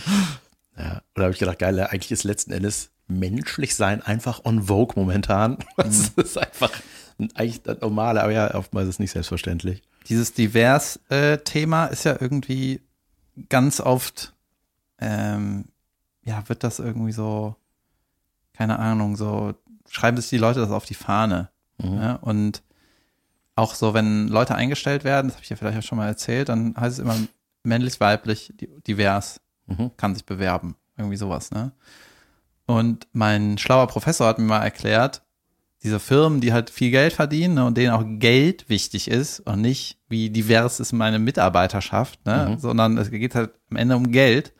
[1.19, 5.59] Da habe ich gedacht, geil, eigentlich ist letzten Endes menschlich sein einfach on vogue momentan.
[5.77, 6.71] Das ist einfach
[7.35, 9.83] eigentlich das Normale, aber ja, oftmals ist es nicht selbstverständlich.
[10.09, 12.81] Dieses Divers-Thema ist ja irgendwie
[13.49, 14.35] ganz oft,
[15.01, 15.65] ähm,
[16.23, 17.57] ja, wird das irgendwie so,
[18.53, 19.55] keine Ahnung, so,
[19.91, 21.51] schreiben sich die Leute das auf die Fahne.
[21.83, 22.15] Ja?
[22.15, 22.63] Und
[23.59, 26.49] auch so, wenn Leute eingestellt werden, das habe ich ja vielleicht auch schon mal erzählt,
[26.49, 27.17] dann heißt es immer
[27.65, 29.91] männlich, weiblich, di- divers, Mhm.
[29.97, 30.77] kann sich bewerben.
[30.97, 31.73] Irgendwie sowas, ne?
[32.67, 35.23] Und mein schlauer Professor hat mir mal erklärt,
[35.83, 39.61] diese Firmen, die halt viel Geld verdienen ne, und denen auch Geld wichtig ist und
[39.61, 42.59] nicht, wie divers ist meine Mitarbeiterschaft, ne, Mhm.
[42.59, 44.53] sondern es geht halt am Ende um Geld.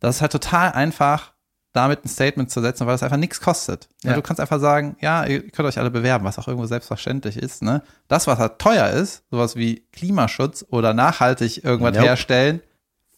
[0.00, 1.29] Das ist halt total einfach,
[1.72, 3.88] damit ein Statement zu setzen, weil das einfach nichts kostet.
[4.02, 4.10] Ja.
[4.10, 4.16] Ja.
[4.16, 7.62] Du kannst einfach sagen, ja, ihr könnt euch alle bewerben, was auch irgendwo selbstverständlich ist.
[7.62, 7.82] Ne?
[8.08, 12.06] Das, was halt teuer ist, sowas wie Klimaschutz oder nachhaltig irgendwas Nope.
[12.06, 12.60] herstellen,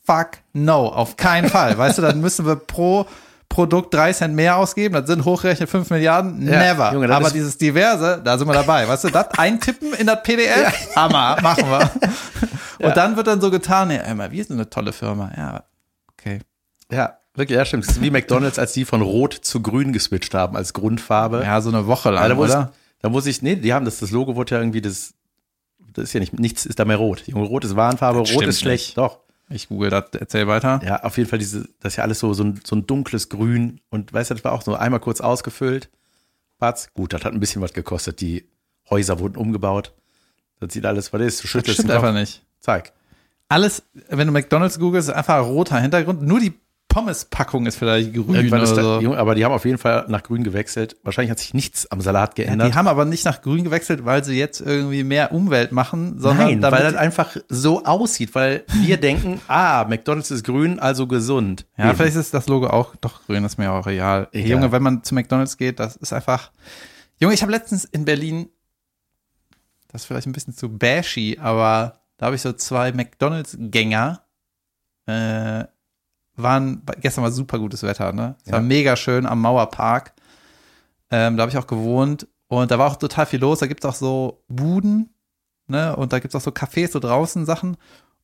[0.05, 1.79] fuck no, auf keinen Fall.
[1.79, 3.07] weißt du, dann müssen wir pro
[3.49, 6.93] Produkt drei Cent mehr ausgeben, das sind hochgerechnet 5 Milliarden, Ja, never.
[6.95, 8.89] Junge, Aber dieses Diverse, da sind wir dabei.
[8.89, 11.91] Weißt du, das eintippen in das PDF, Hammer, machen wir.
[12.79, 12.95] Und Ja.
[12.95, 15.31] dann wird dann so getan, ja, immer, wir sind eine tolle Firma.
[15.37, 15.65] Ja,
[16.13, 16.41] okay.
[16.91, 17.85] Ja, wirklich, ja, stimmt.
[17.85, 21.43] Es ist wie McDonalds, als die von Rot zu Grün geswitcht haben als Grundfarbe.
[21.43, 22.73] Ja, so eine Woche lang, da, muss, oder?
[23.01, 25.15] da muss ich, nee, die haben das, das Logo wurde ja irgendwie das,
[25.93, 27.25] das ist ja nicht, nichts ist da mehr rot.
[27.27, 28.89] Junge, rot ist Warnfarbe, Das rot stimmt ist schlecht.
[28.89, 28.99] nicht.
[28.99, 29.19] Doch.
[29.51, 30.81] Ich google das, erzähl weiter.
[30.83, 33.29] Ja, auf jeden Fall diese, das ist ja alles so, so ein, so ein dunkles
[33.29, 35.91] Grün und weißt du, das war auch so einmal kurz ausgefüllt.
[36.59, 38.21] Batz, gut, das hat ein bisschen was gekostet.
[38.21, 38.47] Die
[38.89, 39.93] Häuser wurden umgebaut.
[40.61, 42.05] Das sieht alles, was ist, du Das schüttelst stimmt den Kopf.
[42.07, 42.43] einfach nicht.
[42.61, 42.93] Zeig.
[43.49, 46.23] Alles, wenn du McDonalds googelst, ist einfach ein roter Hintergrund.
[46.23, 46.55] Nur die
[46.89, 49.15] Pommes-Packung ist vielleicht grün Irgendwann oder ist da, so.
[49.15, 50.97] Aber die haben auf jeden Fall nach grün gewechselt.
[51.03, 52.69] Wahrscheinlich hat sich nichts am Salat Ja, geändert.
[52.69, 56.61] die haben aber nicht nach grün gewechselt, weil sie jetzt irgendwie mehr Umwelt machen, sondern
[56.61, 61.67] Nein, weil das einfach so aussieht, weil wir denken, ah, McDonalds ist grün, also gesund.
[61.79, 61.97] ja, Eben.
[61.97, 64.29] vielleicht ist das Logo auch doch grün, ist mir auch real.
[64.33, 64.51] Egal.
[64.51, 66.51] Junge, wenn man zu McDonalds geht, das ist einfach.
[67.19, 68.51] Junge, ich habe letztens in Berlin,
[69.89, 74.21] das ist vielleicht ein bisschen zu bashy, aber da habe ich so zwei McDonalds-Gänger,
[75.07, 75.65] äh,
[76.37, 78.37] waren, gestern war super gutes Wetter, ne?
[78.45, 78.65] Es war Ja.
[78.67, 80.13] mega schön am Mauerpark.
[81.11, 83.59] Ähm, da habe ich auch gewohnt und da war auch total viel los.
[83.59, 85.11] Da gibt's auch so Buden,
[85.67, 85.95] ne?
[85.97, 87.77] Und da gibt's auch so Cafés, so draußen Sachen.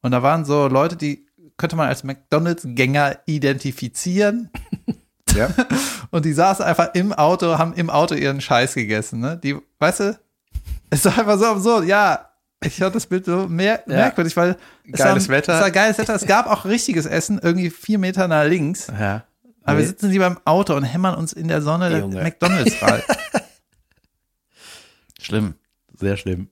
[0.03, 4.51] Und da waren so Leute, die könnte man als McDonalds-Gänger identifizieren.
[5.37, 5.51] Ja.
[6.11, 9.37] Und die saßen einfach im Auto, haben im Auto ihren Scheiß gegessen, ne?
[9.37, 10.19] Die, weißt du,
[10.89, 12.28] es war einfach so absurd, ja.
[12.65, 13.95] Ich fand das Bild so mer Ja.
[13.97, 14.57] merkwürdig, weil
[14.91, 15.55] es Geiles war, Wetter.
[15.55, 16.15] Es war geiles Wetter.
[16.15, 18.89] Es gab auch richtiges Essen, irgendwie vier Meter nach links.
[18.89, 19.25] Ja.
[19.63, 19.83] Aber Nee.
[19.83, 22.23] wir sitzen lieber im Auto und hämmern uns in der Sonne Junge.
[22.23, 23.03] McDonalds rein.
[25.21, 25.55] Schlimm.
[25.95, 26.49] Sehr schlimm.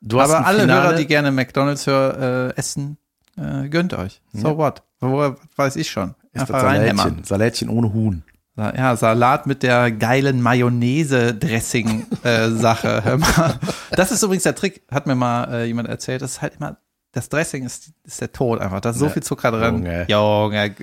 [0.00, 2.98] Du hast Aber alle Finale- Hörer, die gerne McDonalds hör, äh, essen,
[3.36, 4.20] äh, gönnt euch.
[4.32, 4.56] So Ja.
[4.56, 4.82] what?
[5.00, 6.14] Woher weiß ich schon.
[6.32, 6.62] ist Einfach das.
[6.62, 7.24] Salätchen.
[7.24, 8.22] Salätchen ohne Huhn.
[8.56, 13.02] Ja, Salat mit der geilen Mayonnaise-Dressing-Sache.
[13.04, 13.58] Hör mal.
[13.90, 16.22] Das ist übrigens der Trick, hat mir mal äh, jemand erzählt.
[16.22, 16.76] Das ist halt immer,
[17.12, 18.80] das Dressing ist, ist der Tod einfach.
[18.80, 19.10] Da ist so Ja.
[19.12, 19.78] viel Zucker drin.
[19.84, 20.06] Junge.
[20.08, 20.74] Junge.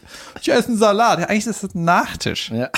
[0.42, 1.20] Ich esse einen Salat.
[1.20, 2.52] Ja, eigentlich ist das ein Nachtisch.
[2.52, 2.70] Ja.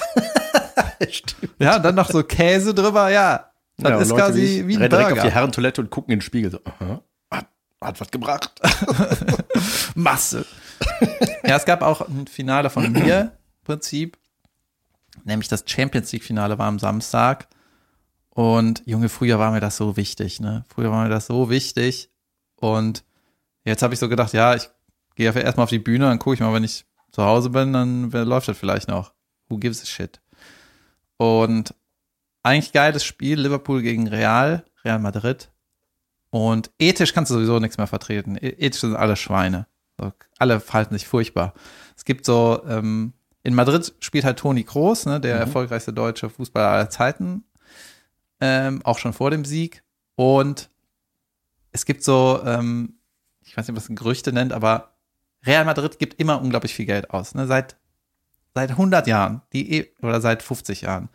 [1.10, 1.54] Stimmt.
[1.60, 3.10] Ja, und dann noch so Käse drüber.
[3.10, 5.34] Ja, das Ja, ist Leute quasi ich wie ein rennen direkt auf die Burger.
[5.36, 6.52] Herrentoilette und gucken in den Spiegel.
[6.52, 7.02] So, aha,
[7.32, 7.48] hat,
[7.82, 8.52] hat was gebracht.
[9.96, 10.46] Masse.
[11.44, 13.32] ja, es gab auch ein Finale von mir,
[13.64, 14.18] Prinzip.
[15.24, 17.48] Nämlich das Champions League-Finale war am Samstag.
[18.30, 20.66] Und Junge, früher war mir das so wichtig, ne?
[20.68, 22.10] Früher war mir das so wichtig.
[22.56, 23.04] Und
[23.64, 24.70] jetzt habe ich so gedacht, ja, ich
[25.16, 28.10] gehe erstmal auf die Bühne, dann gucke ich mal, wenn ich zu Hause bin, dann
[28.10, 29.14] läuft das vielleicht noch.
[29.50, 30.20] Who gives a shit?
[31.18, 31.76] Und
[32.42, 35.52] eigentlich geiles Spiel, Liverpool gegen Real, Real Madrid.
[36.32, 38.36] Und ethisch kannst du sowieso nichts mehr vertreten.
[38.36, 39.68] E- Ethisch sind alle Schweine.
[40.40, 41.54] Alle verhalten sich furchtbar.
[41.96, 46.70] Es gibt so, ähm, in Madrid spielt halt Toni Kroos, ne, der erfolgreichste deutsche Fußballer
[46.70, 47.44] aller Zeiten,
[48.40, 49.84] ähm, auch schon vor dem Sieg.
[50.16, 50.70] Und
[51.72, 52.96] es gibt so, ähm,
[53.42, 54.94] ich weiß nicht, was man Gerüchte nennt, aber
[55.46, 57.36] Real Madrid gibt immer unglaublich viel Geld aus.
[57.36, 57.46] Ne?
[57.48, 57.76] Seit,
[58.54, 61.10] seit 100 Jahren die, eh- oder seit 50 Jahren.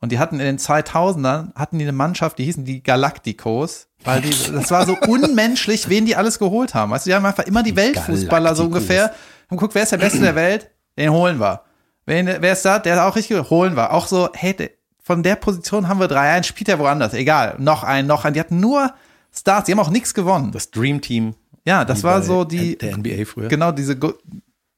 [0.00, 4.22] Und die hatten in den 2000ern, hatten die eine Mannschaft, die hießen die Galacticos, weil
[4.22, 6.90] die, das war so unmenschlich, wen die alles geholt haben.
[6.90, 9.14] Weißt du, die haben einfach immer die Weltfußballer so ungefähr.
[9.50, 10.70] Haben guckt, wer ist der Beste der Welt?
[10.98, 11.65] Den holen wir.
[12.06, 12.78] Wen, wer ist da?
[12.78, 13.50] Der auch richtig.
[13.50, 13.92] Holen wir.
[13.92, 14.70] Auch so, hey,
[15.02, 17.14] von der Position haben wir drei, einen spielt er woanders.
[17.14, 17.56] Egal.
[17.58, 18.34] Noch einen, noch einen.
[18.34, 18.92] Die hatten nur
[19.32, 20.52] Stars, die haben auch nichts gewonnen.
[20.52, 21.34] Das Dream Team.
[21.64, 23.48] Ja, das war so die, Der NBA früher.
[23.48, 23.98] genau diese,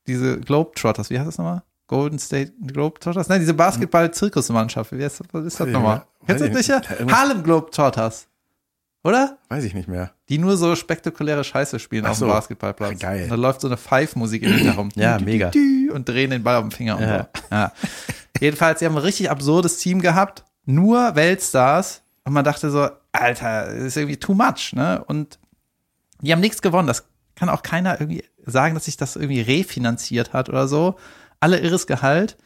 [0.07, 1.62] diese Globetrotters, wie heißt das nochmal?
[1.87, 3.29] Golden State Globetrotters?
[3.29, 4.93] Nein, diese Basketball-Zirkusmannschaft.
[4.93, 6.05] Wie heißt, was ist das nochmal?
[6.27, 7.12] Kennst du das ich nicht?
[7.12, 8.27] Harlem Globetrotters.
[9.09, 9.38] Oder?
[9.49, 10.11] Weiß ich nicht mehr.
[10.29, 12.35] Die nur so spektakuläre Scheiße spielen Ach auf dem so.
[12.35, 12.99] Basketballplatz.
[12.99, 13.23] Geil.
[13.25, 14.94] Und da läuft so eine Pfeifmusik im Hintergrund.
[14.97, 15.51] Ja, mega.
[15.94, 17.29] Und drehen den Ball auf dem Finger und Ja.
[17.35, 17.40] so.
[17.51, 17.73] Ja.
[18.38, 20.44] Jedenfalls, sie haben ein richtig absurdes Team gehabt.
[20.66, 22.03] Nur Weltstars.
[22.25, 25.03] Und man dachte so, Alter, das ist irgendwie too much, ne?
[25.07, 25.38] Und
[26.21, 26.87] die haben nichts gewonnen.
[26.87, 30.97] Das kann auch keiner irgendwie sagen, dass sich das irgendwie refinanziert hat oder so.
[31.40, 32.37] Alle irres Gehalt.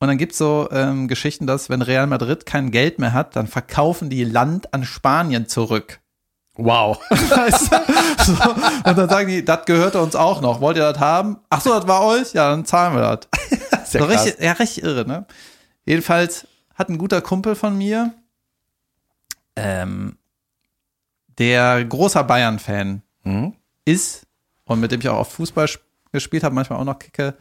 [0.00, 3.46] Und dann gibt's so ähm, Geschichten, dass wenn Real Madrid kein Geld mehr hat, dann
[3.46, 6.00] verkaufen die Land an Spanien zurück.
[6.58, 6.98] Wow.
[7.10, 8.24] Weißt du?
[8.24, 8.32] so,
[8.90, 10.60] und dann sagen die, das gehört uns auch noch.
[10.60, 11.38] Wollt ihr das haben?
[11.50, 12.32] Ach so, das war euch?
[12.34, 13.90] Ja, dann zahlen wir das.
[13.92, 15.24] Sehr So richtig, ja, richtig irre, ne?
[15.86, 18.12] Jedenfalls hat ein guter Kumpel von mir,
[19.56, 20.16] ähm,
[21.38, 23.54] der großer Bayern-Fan Mhm.
[23.84, 24.26] ist
[24.64, 27.34] und mit dem ich auch auf Fußball sp- gespielt habe, manchmal auch noch kicke.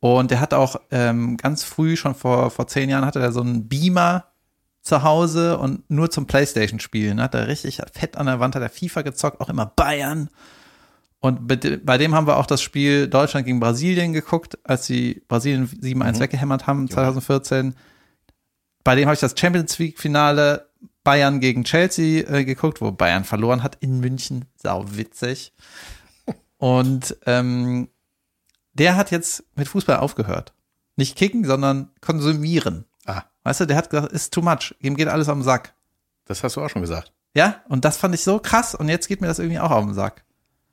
[0.00, 3.40] Und der hat auch ähm, ganz früh, schon vor, vor zehn Jahren, hatte er so
[3.40, 4.26] einen Beamer
[4.90, 7.20] zu Hause und nur zum Playstation-Spielen.
[7.22, 10.28] Hat er richtig fett an der Wand, hat er FIFA gezockt, auch immer Bayern.
[11.20, 14.86] Und bei de- bei dem haben wir auch das Spiel Deutschland gegen Brasilien geguckt, als
[14.86, 17.74] sie Brasilien 7-1 weggehämmert haben, 2014.
[18.84, 20.68] Bei dem habe ich das Champions League-Finale
[21.04, 24.46] Bayern gegen Chelsea äh, geguckt, wo Bayern verloren hat in München.
[24.56, 25.52] Sau witzig.
[26.58, 27.88] Und ähm,
[28.72, 30.52] der hat jetzt mit Fußball aufgehört.
[30.96, 32.84] Nicht kicken, sondern konsumieren.
[33.42, 34.74] Ah, Weißt du, der hat gesagt, ist too much.
[34.80, 35.74] Ihm geht alles am Sack.
[36.26, 37.12] das hast du auch schon gesagt.
[37.34, 39.84] Ja, und das fand ich so krass und jetzt geht mir das irgendwie auch auf
[39.84, 40.24] den Sack.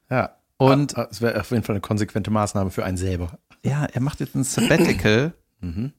[0.09, 0.35] Ja.
[0.57, 3.37] Und Ah, Es wäre auf jeden Fall eine konsequente Maßnahme für einen selber.
[3.63, 5.33] ja, er macht jetzt ein Sabbatical.
[5.59, 5.91] Mhm.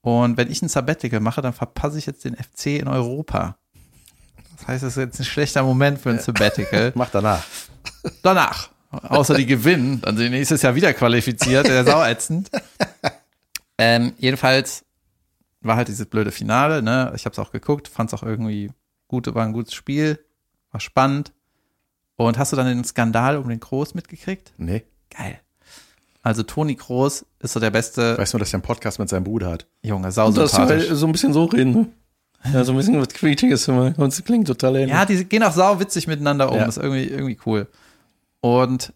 [0.00, 3.56] Und wenn ich ein Sabbatical mache, dann verpasse ich jetzt den FC in Europa.
[4.56, 6.92] Das heißt, es ist jetzt ein schlechter Moment für ein Sabbatical.
[6.96, 7.44] Mach danach.
[8.22, 12.50] Danach, außer die gewinnen, dann sind die nächstes Jahr wieder qualifiziert, der sau ätzend.
[13.78, 14.84] Ähm, jedenfalls
[15.62, 17.12] war halt dieses blöde Finale, ne?
[17.14, 18.70] Ich habe es auch geguckt, fand es auch irgendwie
[19.08, 20.18] gut, war ein gutes Spiel,
[20.70, 21.32] war spannend.
[22.16, 24.52] Und hast du dann den Skandal um den Groß mitgekriegt?
[24.56, 24.84] Nee.
[25.10, 25.40] Geil.
[26.22, 29.24] Also Toni Groß ist so der beste weiß nur, dass er einen Podcast mit seinem
[29.24, 29.66] Bruder hat.
[29.82, 30.88] Junge, sausympathisch.
[30.90, 31.88] so ein bisschen so reden, ne?
[32.52, 33.94] Ja, so ein bisschen was Quietschiges immer.
[33.96, 34.90] Und es klingt total ähnlich.
[34.90, 36.58] Ja, die gehen auch sau witzig miteinander um.
[36.58, 36.66] Ja.
[36.66, 37.68] Das ist irgendwie, irgendwie cool.
[38.40, 38.92] Und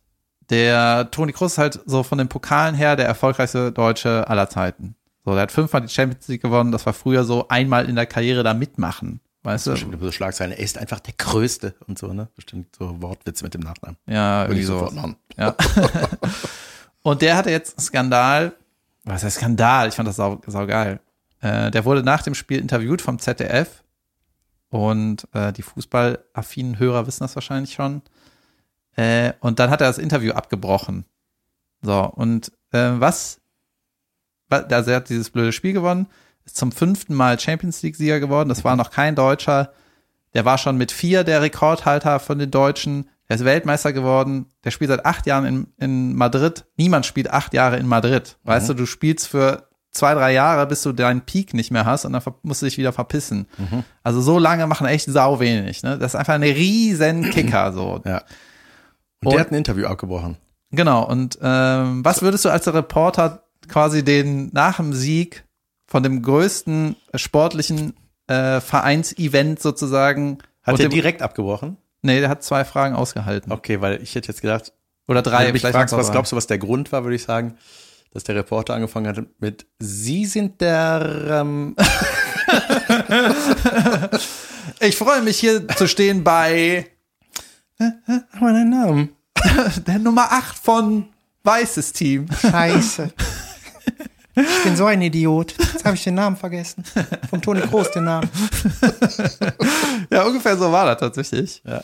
[0.51, 4.97] der Toni Kroos ist halt so von den Pokalen her der erfolgreichste Deutsche aller Zeiten.
[5.27, 6.71] So, der hat fünfmal die Champions League gewonnen.
[6.71, 9.19] Das war früher so einmal in der Karriere da mitmachen.
[9.43, 9.73] Weißt du?
[9.73, 10.53] Bestimmt so Schlagzeilen.
[10.53, 12.29] Er ist einfach der Größte und so, ne?
[12.37, 13.97] Bestimmt so Wortwitz mit dem Nachnamen.
[14.07, 14.75] Ja, irgendwie ich so.
[14.75, 15.17] sofort machen.
[15.37, 15.57] Ja.
[17.03, 18.53] Und der hatte jetzt einen Skandal.
[19.03, 19.89] Was heißt Skandal?
[19.89, 21.01] Ich fand das sau, sau geil.
[21.41, 23.83] Äh, der wurde nach dem Spiel interviewt vom ZDF.
[24.71, 28.03] Und äh, die fußballaffinen Hörer wissen das wahrscheinlich schon.
[28.95, 31.05] Äh, und dann hat er das Interview abgebrochen.
[31.83, 33.41] So, und äh, was?
[34.51, 36.07] Also er hat dieses blöde Spiel gewonnen,
[36.45, 38.49] ist zum fünften Mal Champions League-Sieger geworden.
[38.49, 39.73] Das war noch kein Deutscher.
[40.35, 43.09] Der war schon mit vier der Rekordhalter von den Deutschen.
[43.29, 44.47] Der ist Weltmeister geworden.
[44.65, 46.65] Der spielt seit acht Jahren in, in Madrid.
[46.77, 48.37] Niemand spielt acht Jahre in Madrid.
[48.45, 52.05] Weißt du, du spielst für zwei, drei Jahre, bis du deinen Peak nicht mehr hast
[52.05, 53.47] und dann musst du dich wieder verpissen.
[54.05, 55.83] Also so lange machen echt sau wenig.
[55.83, 55.99] Ne?
[55.99, 58.03] Das ist einfach eine riesen Kicker so.
[58.05, 58.19] Ja.
[59.23, 60.37] Und, Und- der hat ein Interview abgebrochen.
[60.71, 61.05] Genau.
[61.09, 65.45] Und ähm, was würdest du als Reporter quasi den nach dem Sieg
[65.87, 67.95] von dem größten sportlichen
[68.27, 71.77] äh, Vereinsevent sozusagen Hat er direkt abgebrochen?
[72.03, 73.53] Nee, der hat zwei Fragen ausgehalten.
[73.53, 74.73] Okay, weil ich hätte jetzt gedacht,
[75.09, 75.41] Oder drei.
[75.41, 77.57] wenn du mich vielleicht fragst, was glaubst du, was der Grund war, würde ich sagen,
[78.13, 81.77] dass der Reporter angefangen hat mit Sie sind der ähm.
[84.81, 86.87] Ich freue mich hier zu stehen bei
[88.41, 89.11] meinen Namen.
[89.87, 91.09] der Nummer 8 von
[91.45, 92.27] Weißes Team.
[92.41, 93.13] Scheiße.
[94.37, 95.55] Ich bin so ein Idiot.
[95.59, 96.85] Jetzt habe ich den Namen vergessen.
[97.31, 98.29] Vom Toni Kroos den Namen.
[100.11, 101.63] Ja, ungefähr so war das tatsächlich.
[101.65, 101.83] Ja.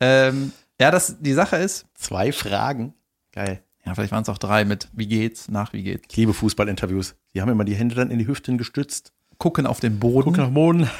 [0.00, 2.94] Ähm, ja, das, die Sache ist, Zwei Fragen.
[3.32, 3.62] Geil.
[3.84, 6.04] ja, vielleicht waren es auch drei mit Wie geht's, nach Wie geht's.
[6.10, 7.14] Ich liebe Fußballinterviews.
[7.34, 9.12] Die haben immer die Hände dann in die Hüften gestützt.
[9.38, 10.24] Gucken auf den Boden.
[10.32, 10.90] Guck nach dem Boden.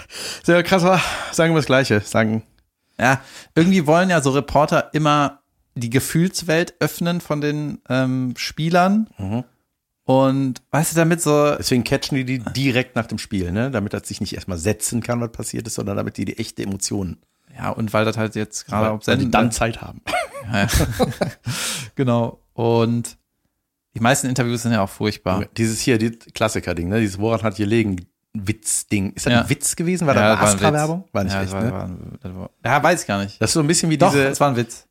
[0.45, 1.01] Sehr krass war.
[1.33, 2.01] Sagen wir das Gleiche.
[2.01, 2.43] Sagen,
[2.99, 3.21] Ja,
[3.55, 5.41] irgendwie wollen ja so Reporter immer
[5.75, 9.09] die Gefühlswelt öffnen von den ähm, Spielern.
[9.19, 9.45] Mhm.
[10.11, 13.71] Und weißt du, damit so, Deswegen catchen die die direkt nach dem Spiel, ne?
[13.71, 16.63] Damit das sich nicht erstmal setzen kann, was passiert ist, sondern damit die die echte
[16.63, 17.19] Emotionen
[17.57, 20.01] ja, und weil das halt jetzt gerade auf weil die Senden dann Zeit haben.
[20.53, 20.69] Ja,
[21.97, 22.41] genau.
[22.55, 23.19] Und
[23.95, 25.47] die meisten Interviews sind ja auch furchtbar.
[25.57, 27.01] Dieses hier, die Klassiker-Ding, ne?
[27.01, 28.07] Dieses Woran hat gelegen?
[28.35, 29.13] Witz-Ding.
[29.15, 29.41] Ist das Ja.
[29.43, 30.07] ein Witz gewesen?
[30.07, 30.55] War Ja, das das eine.
[30.55, 31.05] Astra-Werbung?
[31.13, 31.73] War nicht ja, echt, das war, ne?
[31.73, 31.91] war,
[32.23, 33.43] das war, ja, weiß ich gar nicht.
[33.43, 34.29] Das ist so ein bisschen wie Doch, diese.
[34.29, 34.87] es war ein Witz.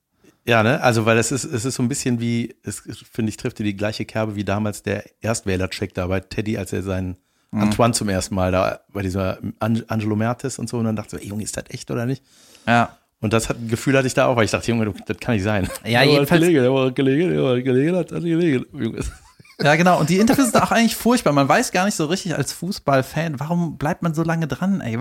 [0.49, 0.81] Ja, ne?
[0.81, 2.81] Also, weil es ist, es ist so ein bisschen wie, es
[3.11, 6.81] finde ich, trifft die gleiche Kerbe wie damals der Erstwähler-Check da bei Teddy, als er
[6.83, 7.17] seinen
[7.51, 7.63] Mhm.
[7.63, 11.15] Antoine zum ersten Mal da bei dieser An Angelo Mertes und so und dann dachte
[11.15, 12.23] ich so, ey Junge, ist das echt oder nicht?
[12.67, 12.95] Ja.
[13.21, 15.43] Und das hat, Gefühl hatte ich da auch, weil ich dachte, Junge, das kann nicht
[15.43, 15.67] sein.
[15.83, 18.65] Ja, Der war jedenfalls- gelegen, der war gelegen, der war gelegen, hat hat gelegen.
[18.71, 18.99] Junge.
[19.61, 19.99] Ja, genau.
[19.99, 21.33] Und die Interviews sind auch eigentlich furchtbar.
[21.33, 24.99] Man weiß gar nicht so richtig als Fußballfan, warum bleibt man so lange dran, ey?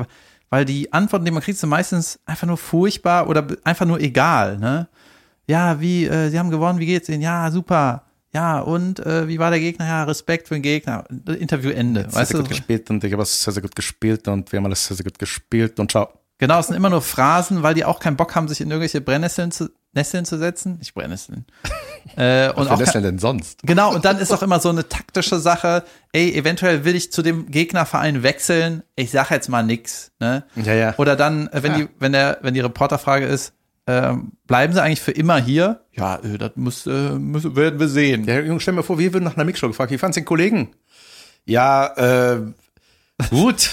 [0.49, 4.57] Weil die Antworten, die man kriegt, sind meistens einfach nur furchtbar oder einfach nur egal,
[4.59, 4.89] ne?
[5.49, 7.23] Ja, wie, äh, sie haben gewonnen, wie geht's Ihnen?
[7.23, 8.05] Ja, super.
[8.35, 9.87] Ja, und äh, wie war der Gegner?
[9.87, 11.05] Ja, Respekt für den Gegner.
[11.27, 12.03] Interview Ende.
[12.03, 12.43] Sehr, Weißt sehr du?
[12.43, 14.97] gut gespielt und ich habe es sehr, sehr gut gespielt und wir haben alles sehr,
[14.97, 16.09] sehr gut gespielt und ciao.
[16.37, 19.01] Genau, es sind immer nur Phrasen, weil die auch keinen Bock haben, sich in irgendwelche
[19.01, 20.77] Brennnesseln zu, Nesseln zu setzen.
[20.79, 21.47] Nicht Brennnesseln.
[22.17, 23.61] äh, und Was auch er denn sonst?
[23.67, 25.83] Genau, und dann ist auch immer so eine taktische Sache,
[26.13, 30.45] ey, eventuell will ich zu dem Gegnerverein wechseln, ich sag jetzt mal nix, ne?
[30.55, 30.95] Ja, ja.
[30.99, 33.55] Oder dann, äh, wenn die, wenn der, wenn die Reporterfrage ist,
[33.89, 35.81] ähm, bleiben sie eigentlich für immer hier?
[35.93, 38.25] Ja, äh, das muss, äh, muss, werden wir sehen.
[38.25, 40.75] Ja, Junge, stell mal vor, wir würden nach einer Mixshow gefragt, wie fand's den Kollegen?
[41.47, 41.87] Ja,
[42.37, 42.43] äh,
[43.31, 43.71] gut.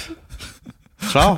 [1.10, 1.38] Ciao.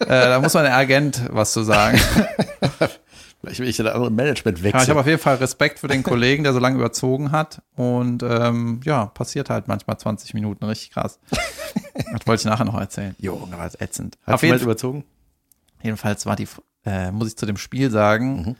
[0.00, 1.98] Äh, da muss man der Agent was zu sagen.
[3.40, 4.90] Vielleicht will ich in ein anderes Management Ja, ich wechseln.
[4.90, 7.62] habe auf jeden Fall Respekt für den Kollegen, der so lange überzogen hat.
[7.74, 11.18] Und ähm, ja, passiert halt manchmal 20 Minuten, richtig krass.
[11.94, 13.14] Das wollte ich nachher noch erzählen.
[13.18, 14.18] Junge, war ätzend.
[14.26, 15.04] Hat auf jeden jemand überzogen?
[15.82, 16.46] Jedenfalls war die,
[16.84, 18.56] äh, muss ich zu dem Spiel sagen,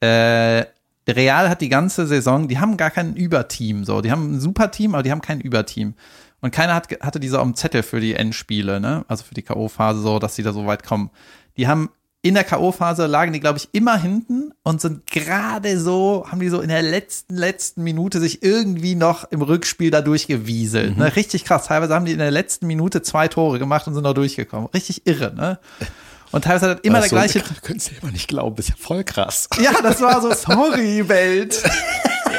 [0.00, 0.06] Mhm.
[0.06, 0.66] äh,
[1.08, 4.00] Real hat die ganze Saison, die haben gar kein Überteam, so.
[4.02, 5.94] Die haben ein super Team, aber die haben kein Überteam.
[6.40, 9.04] Und keiner hat, hatte diese auf dem Zettel für die Endspiele, ne?
[9.08, 11.10] Also für die K.O.-Phase, so, dass sie da so weit kommen.
[11.56, 11.90] Die haben
[12.24, 16.48] in der K.O.-Phase lagen die, glaube ich, immer hinten und sind gerade so, haben die
[16.50, 20.96] so in der letzten, letzten Minute sich irgendwie noch im Rückspiel da durchgewieselt.
[20.96, 21.16] Ne?
[21.16, 21.66] Richtig krass.
[21.66, 24.68] Teilweise haben die in der letzten Minute zwei Tore gemacht und sind noch durchgekommen.
[24.72, 25.58] Richtig irre, ne?
[26.32, 27.42] Und teilweise hat immer der so, gleiche.
[27.62, 29.48] Könntest du immer nicht glauben, ist ja voll krass.
[29.60, 31.62] Ja, das war so, sorry, Welt.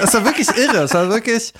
[0.01, 0.73] Das war wirklich irre.
[0.81, 1.53] Das war wirklich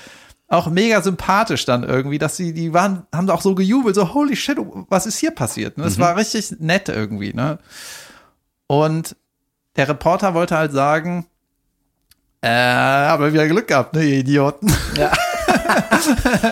[0.47, 4.35] auch mega sympathisch dann irgendwie, dass sie, die waren, haben auch so gejubelt, so, holy
[4.35, 4.57] shit,
[4.89, 5.75] was ist hier passiert?
[5.77, 7.57] Das war richtig nett irgendwie, ne?
[8.67, 9.15] Und
[9.75, 11.25] der Reporter wollte halt sagen,
[12.41, 14.71] äh, aber wieder Glück gehabt, ne, ihr Idioten.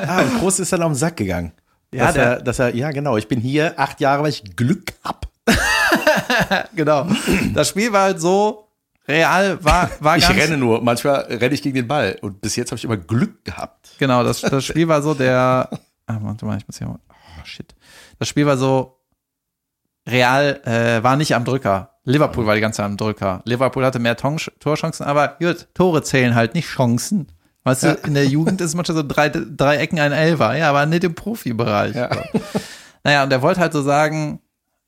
[0.08, 1.52] Ah, und Groß ist dann auf den Sack gegangen.
[1.94, 4.56] Ja, dass, der- er, dass er, ja genau, ich bin hier acht Jahre, weil ich
[4.56, 5.28] Glück hab.
[6.76, 7.08] genau.
[7.54, 8.68] Das Spiel war halt so,
[9.08, 12.18] real war, war Ich ganz, renne nur, manchmal renne ich gegen den Ball.
[12.22, 13.92] Und bis jetzt habe ich immer Glück gehabt.
[14.00, 15.70] Genau, das, das Spiel war so der.
[16.08, 17.00] Ah, warte mal, ich muss hier mal.
[17.10, 17.74] Oh, shit.
[18.20, 18.98] Das Spiel war so.
[20.10, 21.92] Real äh, war nicht am Drücker.
[22.04, 23.42] Liverpool war die ganze Zeit am Drücker.
[23.46, 27.32] Liverpool hatte mehr Ton Torchancen, aber gut, Tore zählen halt, nicht Chancen.
[27.64, 30.88] Weißt du, in der Jugend ist manchmal so drei, drei Ecken ein Elfer, ja, aber
[30.88, 31.96] nicht im Profibereich.
[31.96, 32.10] Ja.
[33.04, 34.42] Naja, und er wollte halt so sagen,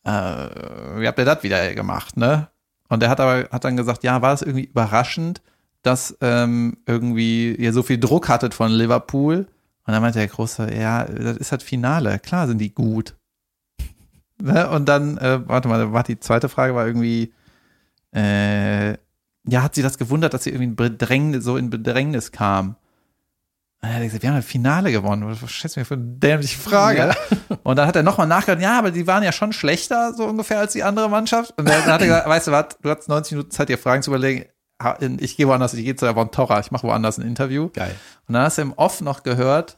[0.03, 2.49] äh, wie habt ihr das wieder gemacht, ne?
[2.89, 5.41] Und er hat aber hat dann gesagt, ja, war das irgendwie überraschend,
[5.81, 9.47] dass ähm, irgendwie ihr so viel Druck hattet von Liverpool.
[9.85, 13.15] Und dann meinte der Große, ja, das ist halt Finale, klar sind die gut.
[14.41, 14.67] Ne?
[14.69, 17.31] Und dann, äh, warte mal, war die zweite Frage war irgendwie,
[18.13, 18.91] äh,
[19.45, 22.75] ja, hat sie das gewundert, dass sie irgendwie in Bedrängnis, so in Bedrängnis kam?
[23.83, 25.37] Und er hat gesagt, wir haben das Finale gewonnen.
[25.41, 27.13] Was schätzt mir für eine dämliche Frage?
[27.63, 30.59] Und dann hat er nochmal nachgedacht, ja, aber die waren ja schon schlechter, so ungefähr,
[30.59, 31.53] als die andere Mannschaft.
[31.57, 34.01] Und dann hat er gesagt, weißt du was, du hast 90 Minuten Zeit, dir Fragen
[34.01, 34.45] zu überlegen.
[35.19, 37.69] Ich gehe woanders, ich gehe zu der Von Torra, ich mache woanders ein Interview.
[37.73, 37.93] Geil.
[38.27, 39.77] Und dann hast du im Off noch gehört,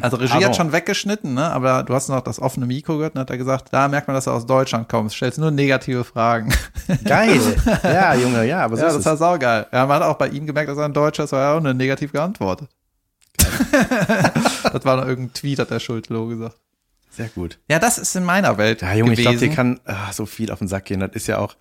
[0.00, 0.48] also Regie Pardon.
[0.48, 1.50] hat schon weggeschnitten, ne?
[1.50, 4.14] aber du hast noch das offene Mikro gehört und hat er gesagt, da merkt man,
[4.14, 6.52] dass du aus Deutschland kommst, stellst nur negative Fragen.
[7.04, 7.40] Geil.
[7.82, 9.66] Ja, Junge, ja, aber so ja, ist das war saugeil.
[9.72, 11.60] Ja, man hat auch bei ihm gemerkt, dass er ein Deutscher ist, weil er auch
[11.60, 12.68] nur negativ geantwortet.
[14.72, 16.56] das war noch irgendein Tweet, hat der Schuldlo gesagt.
[17.10, 17.58] Sehr gut.
[17.68, 19.50] Ja, das ist in meiner Welt Ja, Junge, ich glaube, gewesen.
[19.50, 21.00] dir kann ah, so viel auf den Sack gehen.
[21.00, 21.56] Das ist ja auch,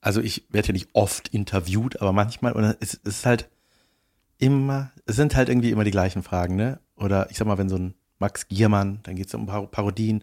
[0.00, 3.48] also ich werde ja nicht oft interviewt, aber manchmal, und es, es ist halt
[4.44, 6.78] immer, es sind halt irgendwie immer die gleichen Fragen, ne?
[6.96, 10.22] Oder ich sag mal, wenn so ein Max Giermann, dann geht es um Par Parodien.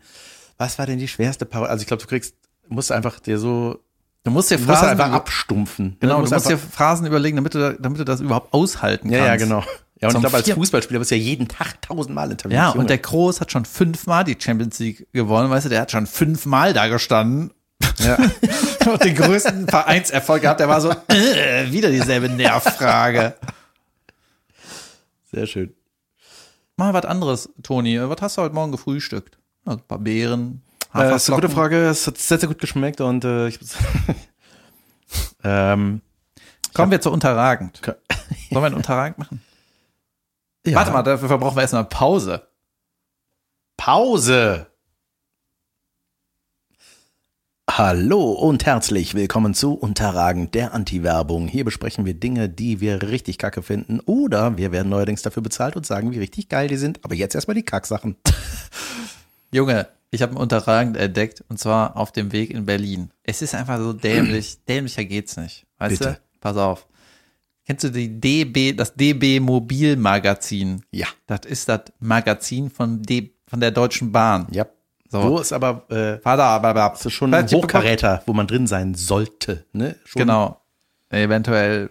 [0.58, 1.72] Was war denn die schwerste Parodie?
[1.72, 2.36] Also ich glaube, du kriegst,
[2.70, 3.80] musst einfach dir so,
[4.24, 5.86] du musst dir du musst Phrasen, einfach über- abstumpfen.
[5.86, 5.98] ne?
[6.00, 9.26] genau, du musst dir einfach, Phrasen überlegen, damit du, damit du das überhaupt aushalten ja,
[9.26, 9.30] kannst.
[9.30, 9.64] ja, genau.
[10.02, 12.56] Ja, und Zum ich glaube, als Fußballspieler wirst du ja jeden Tag tausendmal interviewt.
[12.58, 12.80] Ja, Junge.
[12.80, 16.08] und der Kroos hat schon fünfmal die Champions League gewonnen, weißt du, der hat schon
[16.08, 17.52] fünfmal da gestanden.
[18.00, 18.18] Ja.
[18.92, 23.36] Und den größten Vereinserfolg gehabt, der war so, äh, wieder dieselbe Nervfrage.
[25.32, 25.74] Sehr schön.
[26.78, 28.00] Mal was anderes, Toni.
[28.02, 29.38] Was hast du heute Morgen gefrühstückt?
[29.66, 30.64] Ein paar Beeren,
[30.94, 31.50] Äh, das ist eine gute.
[31.54, 31.88] Frage.
[31.88, 33.60] Es hat sehr, sehr gut geschmeckt und äh, ich
[35.44, 36.02] ähm,
[36.74, 37.82] Kommen wir zu Unterragend.
[37.84, 37.98] Sollen
[38.50, 39.42] wir einen Unterragend machen?
[40.66, 40.76] ja.
[40.78, 42.48] Warte mal, dafür brauchen wir erstmal Pause.
[43.78, 44.68] Pause.
[47.78, 51.48] Hallo und herzlich willkommen zu Unterragend der Anti-Werbung.
[51.48, 55.78] Hier besprechen wir Dinge, die wir richtig kacke finden oder wir werden neuerdings dafür bezahlt
[55.78, 57.00] und sagen, wie richtig geil die sind.
[57.06, 58.18] Aber jetzt erstmal die Kacksachen.
[59.54, 63.10] Junge, ich habe einen Unterragend entdeckt und zwar auf dem Weg in Berlin.
[63.24, 64.58] Es ist einfach so dämlich.
[64.68, 65.66] Dämlicher geht's nicht.
[65.78, 66.12] Weißt Bitte.
[66.12, 66.40] du?
[66.42, 66.88] Pass auf.
[67.66, 70.84] Kennst du die DB, das DB Mobilmagazin?
[70.92, 71.08] Ja.
[71.26, 74.48] Das ist das Magazin von, D, von der Deutschen Bahn.
[74.52, 74.66] Ja.
[75.12, 75.22] So.
[75.22, 78.66] So ist aber äh, Vater, aber, aber das ist schon ein Hochkaräter, wo man drin
[78.68, 79.66] sein sollte.
[79.74, 79.96] Ne?
[80.06, 80.62] Schon, Genau.
[81.10, 81.90] Eventuell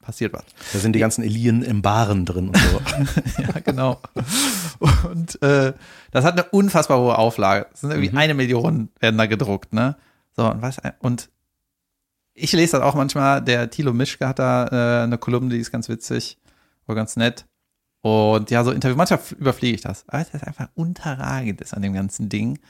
[0.00, 0.44] passiert was.
[0.72, 2.80] Da sind die ganzen Elien im Baren drin und so.
[3.42, 4.00] Ja, genau.
[5.10, 5.72] Und äh,
[6.12, 7.66] das hat eine unfassbar hohe Auflage.
[7.74, 8.16] Es sind irgendwie Mhm.
[8.18, 9.96] eine Million werden da gedruckt, ne?
[10.36, 11.28] So, und was, und
[12.34, 14.66] ich lese das auch manchmal, der Thilo Mischke hat da
[15.00, 16.38] äh, eine Kolumne, die ist ganz witzig
[16.86, 17.46] oder ganz nett.
[18.06, 20.04] Und ja, so Interview, manchmal überfliege ich das.
[20.06, 22.60] Aber das ist einfach unterragend ist an dem ganzen Ding,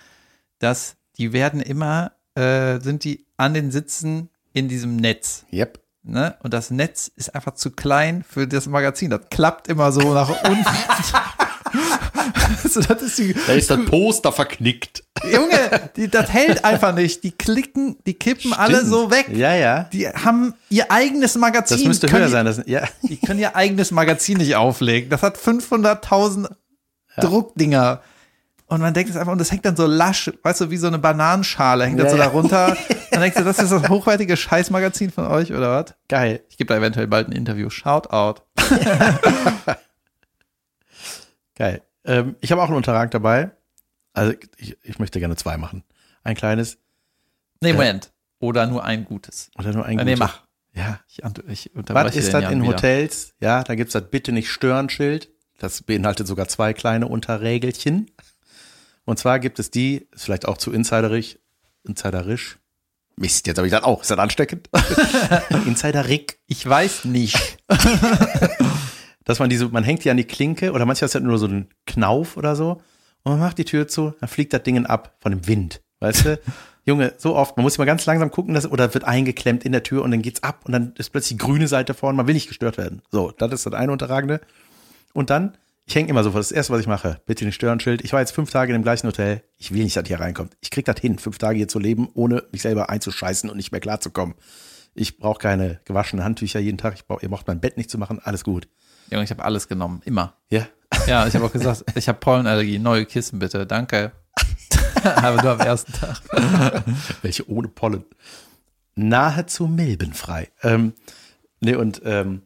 [0.60, 5.44] dass die werden immer, äh, sind die an den Sitzen in diesem Netz.
[5.52, 5.78] yep.
[6.02, 6.36] Ne?
[6.42, 9.10] Und das Netz ist einfach zu klein für das Magazin.
[9.10, 10.64] Das klappt immer so nach unten.
[12.64, 15.02] also das ist die, Da ist das Poster verknickt.
[15.32, 17.24] Junge, die, das hält einfach nicht.
[17.24, 18.90] Die klicken, die kippen alle Stimmt.
[18.90, 19.28] so weg.
[19.32, 19.84] Ja, ja.
[19.84, 21.78] Die haben ihr eigenes Magazin.
[21.78, 22.46] Das müsste höher die, sein.
[22.46, 22.82] Das, ja.
[23.02, 25.10] Die können ihr eigenes Magazin nicht auflegen.
[25.10, 26.48] Das hat 500.000
[27.20, 28.02] Druckdinger.
[28.68, 30.88] Und man denkt es einfach, und das hängt dann so lasch, weißt du, wie so
[30.88, 32.24] eine Bananenschale hängt das Ja, so ja.
[32.24, 32.76] da runter.
[33.12, 35.94] Dann denkst du, das ist das hochwertige Scheißmagazin von euch, oder was?
[36.08, 36.42] Geil.
[36.50, 37.70] Ich gebe da eventuell bald ein Interview.
[37.70, 38.42] Shout out.
[41.54, 41.80] Geil.
[42.06, 43.50] Ähm, ich habe auch einen Unterrag dabei.
[44.12, 45.84] Also ich, ich möchte gerne zwei machen.
[46.22, 46.78] Ein kleines
[47.60, 48.12] Nee, Moment.
[48.38, 49.50] Oder nur ein gutes.
[49.58, 50.18] oder nur ein Äh, nee, gutes.
[50.18, 50.42] mach.
[50.74, 51.00] Ja.
[51.08, 52.72] Ich, ich Was ist das in wieder.
[52.74, 53.34] Hotels?
[53.40, 55.30] Ja, da gibt's das Bitte nicht stören Schild.
[55.58, 58.10] Das beinhaltet sogar zwei kleine Unterregelchen.
[59.06, 61.38] Und zwar gibt es die, ist vielleicht auch zu insiderisch,
[61.84, 62.58] insiderisch.
[63.16, 64.02] Mist, jetzt habe ich das auch.
[64.02, 64.68] Ist das ansteckend?
[65.66, 66.38] Insiderig.
[66.46, 67.56] Ich weiß nicht.
[69.26, 71.46] dass man diese, man hängt die an die Klinke oder manchmal ist das nur so
[71.46, 72.80] ein Knauf oder so
[73.24, 76.24] und man macht die Tür zu, dann fliegt das Ding ab von dem Wind, weißt
[76.24, 76.40] du?
[76.88, 79.82] Junge, so oft, man muss immer ganz langsam gucken, dass, oder wird eingeklemmt in der
[79.82, 82.34] Tür und dann geht's ab und dann ist plötzlich die grüne Seite vorne, man will
[82.34, 83.02] nicht gestört werden.
[83.10, 84.40] So, das ist das eine Unterragende.
[85.12, 87.80] Und dann, ich hänge immer so vor, das erste, was ich mache, bitte nicht stören,
[87.80, 88.04] Schild.
[88.04, 90.56] Ich war jetzt fünf Tage in dem gleichen Hotel, ich will nicht, dass hier reinkommt.
[90.60, 93.72] Ich krieg das hin, fünf Tage hier zu leben, ohne mich selber einzuscheißen und nicht
[93.72, 94.36] mehr klarzukommen.
[94.94, 97.98] Ich brauche keine gewaschenen Handtücher jeden Tag, ich brauch, ihr braucht mein Bett nicht zu
[97.98, 98.68] machen, alles gut.
[99.10, 100.02] Junge, ich habe alles genommen.
[100.04, 100.34] Immer.
[100.50, 100.66] Ja,
[101.06, 102.78] Ja, ich habe auch gesagt, ich habe Pollenallergie.
[102.78, 103.66] Neue Kissen bitte.
[103.66, 104.12] Danke.
[105.04, 106.20] Aber nur am ersten Tag.
[107.22, 108.04] Welche ohne Pollen.
[108.94, 110.48] Nahezu milbenfrei.
[110.62, 110.94] Ähm,
[111.60, 112.42] nee, und ähm,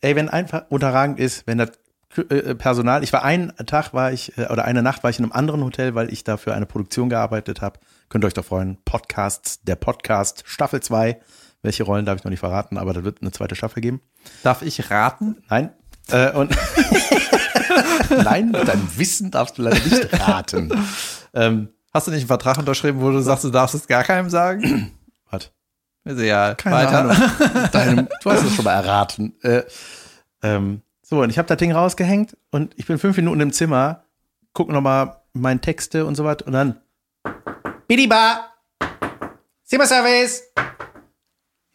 [0.00, 1.72] ey, wenn einfach unterragend ist, wenn das
[2.16, 5.24] äh, Personal, ich war einen Tag war ich, äh, oder eine Nacht war ich in
[5.24, 7.78] einem anderen Hotel, weil ich da für eine Produktion gearbeitet habe.
[8.08, 8.78] Könnt ihr euch doch freuen.
[8.84, 11.20] Podcasts, der Podcast, Staffel 2.
[11.62, 14.00] Welche Rollen darf ich noch nicht verraten, aber da wird eine zweite Staffel geben.
[14.42, 15.42] Darf ich raten?
[15.48, 15.70] Nein.
[16.10, 16.54] Äh, und
[18.10, 20.72] Nein, mit deinem Wissen darfst du leider nicht raten.
[21.32, 24.28] Ähm, Hast du nicht einen Vertrag unterschrieben, wo du sagst, du darfst es gar keinem
[24.28, 24.90] sagen?
[25.30, 25.52] was?
[26.02, 26.56] Ist egal.
[26.56, 26.98] Keine Weiter.
[26.98, 27.70] Ahnung.
[27.72, 29.32] Deinem, du hast es schon mal erraten.
[29.42, 29.62] Äh,
[30.42, 34.02] ähm, so, und ich habe das Ding rausgehängt und ich bin fünf Minuten im Zimmer,
[34.54, 36.80] guck noch mal meine Texte und so was und dann
[37.86, 38.50] Bidiba!
[39.62, 40.42] Zimmerservice!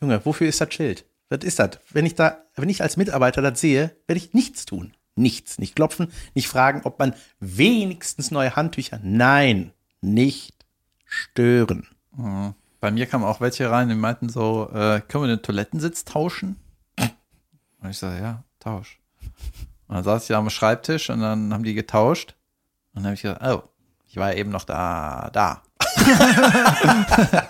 [0.01, 1.05] Junge, wofür ist das Schild?
[1.29, 1.79] Was ist das?
[1.91, 4.93] Wenn ich da, wenn ich als Mitarbeiter das sehe, werde ich nichts tun.
[5.15, 5.59] Nichts.
[5.59, 8.99] Nicht klopfen, nicht fragen, ob man wenigstens neue Handtücher.
[9.03, 10.65] Nein, nicht
[11.05, 11.87] stören.
[12.79, 16.55] Bei mir kamen auch welche rein, die meinten so, äh, können wir den Toilettensitz tauschen?
[17.81, 18.99] Und ich sage, ja, tausch.
[19.87, 22.35] Und dann saß ich da am Schreibtisch und dann haben die getauscht.
[22.93, 23.63] Und dann habe ich gesagt, oh,
[24.07, 25.61] ich war ja eben noch da, da.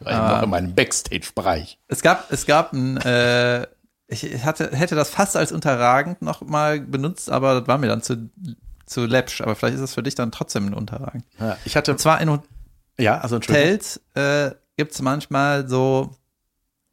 [0.00, 1.78] Ich war eben noch in meinem Backstage-Bereich.
[1.88, 3.66] Es gab, es gab ein, äh,
[4.08, 8.02] ich hatte, hätte das fast als unterragend noch mal benutzt, aber das war mir dann
[8.02, 8.30] zu,
[8.86, 9.40] zu läppsch.
[9.40, 11.24] Aber vielleicht ist es für dich dann trotzdem ein unterragend.
[11.38, 12.40] Ja, ich hatte, Und zwar in
[12.98, 13.36] ja, also.
[13.36, 16.10] Hotels äh, gibt es manchmal so,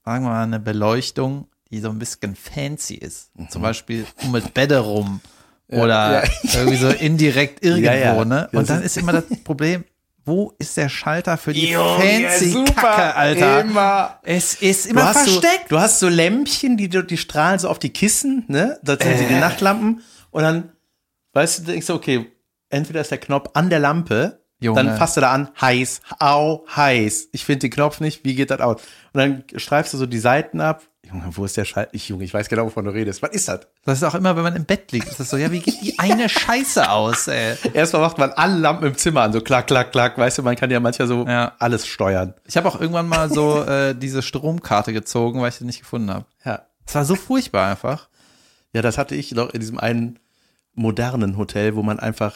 [0.05, 3.31] sagen wir mal, eine Beleuchtung, die so ein bisschen fancy ist.
[3.49, 5.19] Zum Beispiel um das Bett rum
[5.69, 6.49] oder Mhm.
[6.49, 6.59] ja.
[6.59, 8.25] irgendwie so indirekt irgendwo, Ja, ja.
[8.25, 8.47] ne?
[8.51, 9.83] Das Und dann ist immer das Problem,
[10.27, 13.61] wo ist der Schalter für die Junge, fancy super, Kacke, Alter?
[13.61, 14.19] immer.
[14.23, 15.71] Es ist Du immer hast, so, versteckt.
[15.71, 18.77] du hast so Lämpchen, die, die strahlen so auf die Kissen, ne?
[18.83, 19.27] Das sind Äh.
[19.27, 20.01] die Nachtlampen.
[20.31, 20.71] Und dann,
[21.33, 22.31] weißt du, denkst du, okay,
[22.69, 24.83] entweder ist der Knopf an der Lampe, Junge.
[24.83, 27.29] dann fasst du da an, heiß, au, heiß.
[27.31, 28.81] Ich finde den Knopf nicht, wie geht das aus?
[29.13, 30.83] Und dann streifst du so die Seiten ab.
[31.09, 31.93] Junge, wo ist der Schalter?
[31.93, 33.21] Ich, Junge, ich weiß genau, wovon du redest.
[33.21, 33.61] Was ist das?
[33.85, 35.07] Das ist auch immer, wenn man im Bett liegt.
[35.09, 37.55] Das ist so, ja, wie geht die eine Scheiße aus, ey?
[37.73, 40.17] Erstmal macht man alle Lampen im Zimmer an, so klack, klack, klack.
[40.17, 41.53] Weißt du, man kann ja manchmal so Ja.
[41.59, 42.33] alles steuern.
[42.45, 46.11] Ich habe auch irgendwann mal so äh, diese Stromkarte gezogen, weil ich die nicht gefunden
[46.11, 46.25] habe.
[46.43, 46.63] Ja.
[46.85, 48.09] Es war so furchtbar einfach.
[48.73, 50.19] Ja, das hatte ich noch in diesem einen
[50.73, 52.35] modernen Hotel, wo man einfach,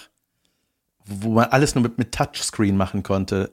[1.06, 3.52] wo man alles nur mit, mit Touchscreen machen konnte.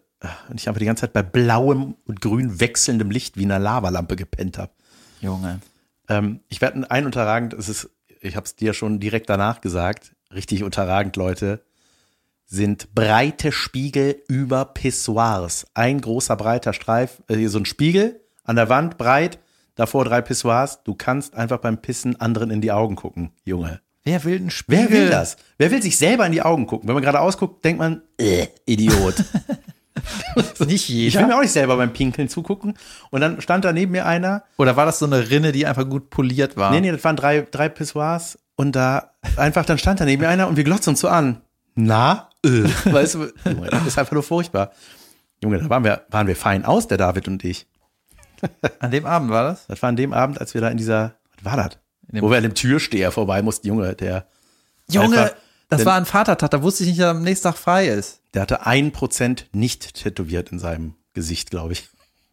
[0.49, 4.17] Und ich einfach die ganze Zeit bei blauem und grün wechselndem Licht wie einer Lavalampe
[4.17, 4.73] gepennt habe.
[5.21, 5.61] Junge.
[6.09, 7.91] Ähm, ich werde ein unterragend, es ist,
[8.21, 11.63] ich habe es dir schon direkt danach gesagt, richtig unterragend, Leute,
[12.47, 15.67] sind breite Spiegel über Pissoirs.
[15.75, 19.39] Ein großer breiter Streif, äh, so ein Spiegel an der Wand, breit,
[19.75, 20.83] davor drei Pissoirs.
[20.83, 23.81] Du kannst einfach beim Pissen anderen in die Augen gucken, Junge.
[24.05, 24.87] Wer will einen Spiegel?
[24.89, 25.37] Wer will das?
[25.59, 26.89] Wer will sich selber in die Augen gucken?
[26.89, 29.17] Wenn man gerade ausguckt, denkt man, äh, Idiot.
[30.67, 31.27] Nicht Ich will jeder.
[31.27, 32.75] mir auch nicht selber beim Pinkeln zugucken.
[33.11, 35.89] Und dann stand da neben mir einer, Oder war das so eine Rinne, die einfach
[35.89, 36.71] gut poliert war?
[36.71, 40.29] Nee, nee, das waren drei, drei Pissoirs und da einfach, dann stand da neben mir
[40.29, 41.41] einer und wir glotzen uns so an.
[41.75, 42.31] Na?
[42.45, 42.65] Äh.
[42.85, 43.27] Weißt du,
[43.71, 44.73] das ist einfach nur furchtbar.
[45.43, 47.67] Junge, da waren wir, waren wir fein aus, der David und ich.
[48.81, 49.67] An dem Abend war das?
[49.67, 51.79] Das war an dem Abend, als wir da in dieser, was war das?
[52.23, 54.27] Wo wir an dem Türsteher vorbei mussten, Junge, der,
[54.91, 55.37] Junge, Einfach,
[55.69, 57.89] das denn- war ein Vatertag, da wusste ich nicht, dass er am nächsten Tag frei
[57.89, 58.21] ist.
[58.35, 61.89] der hatte ein Prozent nicht tätowiert in seinem Gesicht, glaube ich.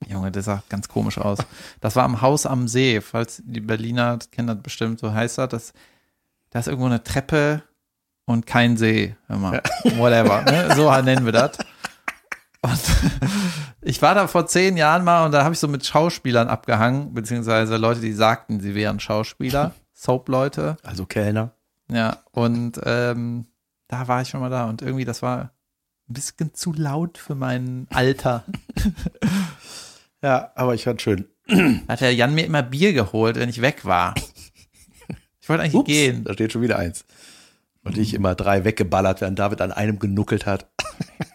[0.07, 1.39] Junge, das sah ganz komisch aus.
[1.81, 5.37] Das war am Haus am See, falls die Berliner das kennen das bestimmt, so heißt
[5.37, 5.49] das.
[5.49, 5.73] das.
[6.51, 7.63] Da ist irgendwo eine Treppe
[8.25, 9.15] und kein See.
[9.27, 9.61] Hör mal.
[9.97, 10.41] Whatever.
[10.43, 10.69] Ne?
[10.75, 11.57] So nennen wir das.
[12.61, 12.79] Und
[13.81, 17.13] ich war da vor zehn Jahren mal und da habe ich so mit Schauspielern abgehangen,
[17.13, 20.77] beziehungsweise Leute, die sagten, sie wären Schauspieler, Soap-Leute.
[20.83, 21.51] Also Kellner.
[21.91, 23.45] Ja, und ähm,
[23.87, 25.51] da war ich schon mal da und irgendwie, das war
[26.09, 28.43] ein bisschen zu laut für mein Alter.
[30.21, 31.27] Ja, aber ich fand schön.
[31.87, 34.15] Hat der Jan mir immer Bier geholt, wenn ich weg war.
[35.39, 36.23] Ich wollte eigentlich Ups, gehen.
[36.23, 37.05] da steht schon wieder eins.
[37.83, 40.67] Und ich immer drei weggeballert, während David an einem genuckelt hat.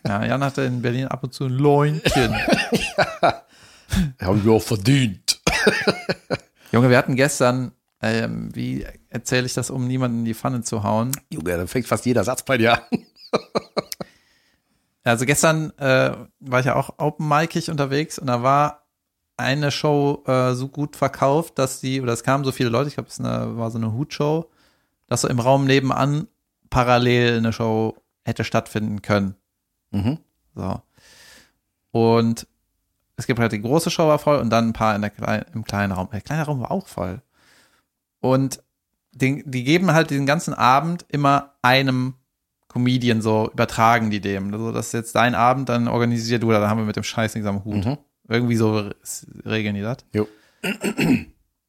[0.05, 2.35] Ja, Jan hatte in Berlin ab und zu ein Läunchen.
[4.21, 5.41] Haben wir auch verdient.
[6.73, 7.71] Junge, wir hatten gestern,
[8.03, 11.13] ähm, wie erzähle ich das, um niemanden in die Pfanne zu hauen?
[11.31, 13.05] Junge, da fängt fast jeder Satz bei dir an.
[15.03, 18.85] Also gestern äh, war ich ja auch open-micig unterwegs und da war
[19.37, 22.95] eine Show äh, so gut verkauft, dass die, oder es kamen so viele Leute, ich
[22.95, 24.51] glaube, es eine, war so eine Hutshow,
[25.07, 26.29] dass so im Raum nebenan
[26.69, 29.37] parallel eine Show hätte stattfinden können.
[29.91, 30.19] Mhm.
[30.55, 30.83] So.
[31.93, 32.47] Und
[33.17, 35.47] es gibt halt die große Show war voll und dann ein paar in der kleinen,
[35.55, 36.09] im kleinen Raum.
[36.13, 37.23] Der kleine Raum war auch voll.
[38.21, 38.63] Und
[39.13, 42.15] den, die geben halt den ganzen Abend immer einem
[42.69, 44.53] Comedian so, übertragen die dem.
[44.53, 47.35] Also, das ist jetzt dein Abend, dann organisier du, da haben wir mit dem Scheiß
[47.35, 47.85] nichts am Hut.
[47.85, 47.99] Mhm.
[48.29, 48.89] Irgendwie so
[49.45, 49.99] regeln die das.
[50.15, 50.29] Jo.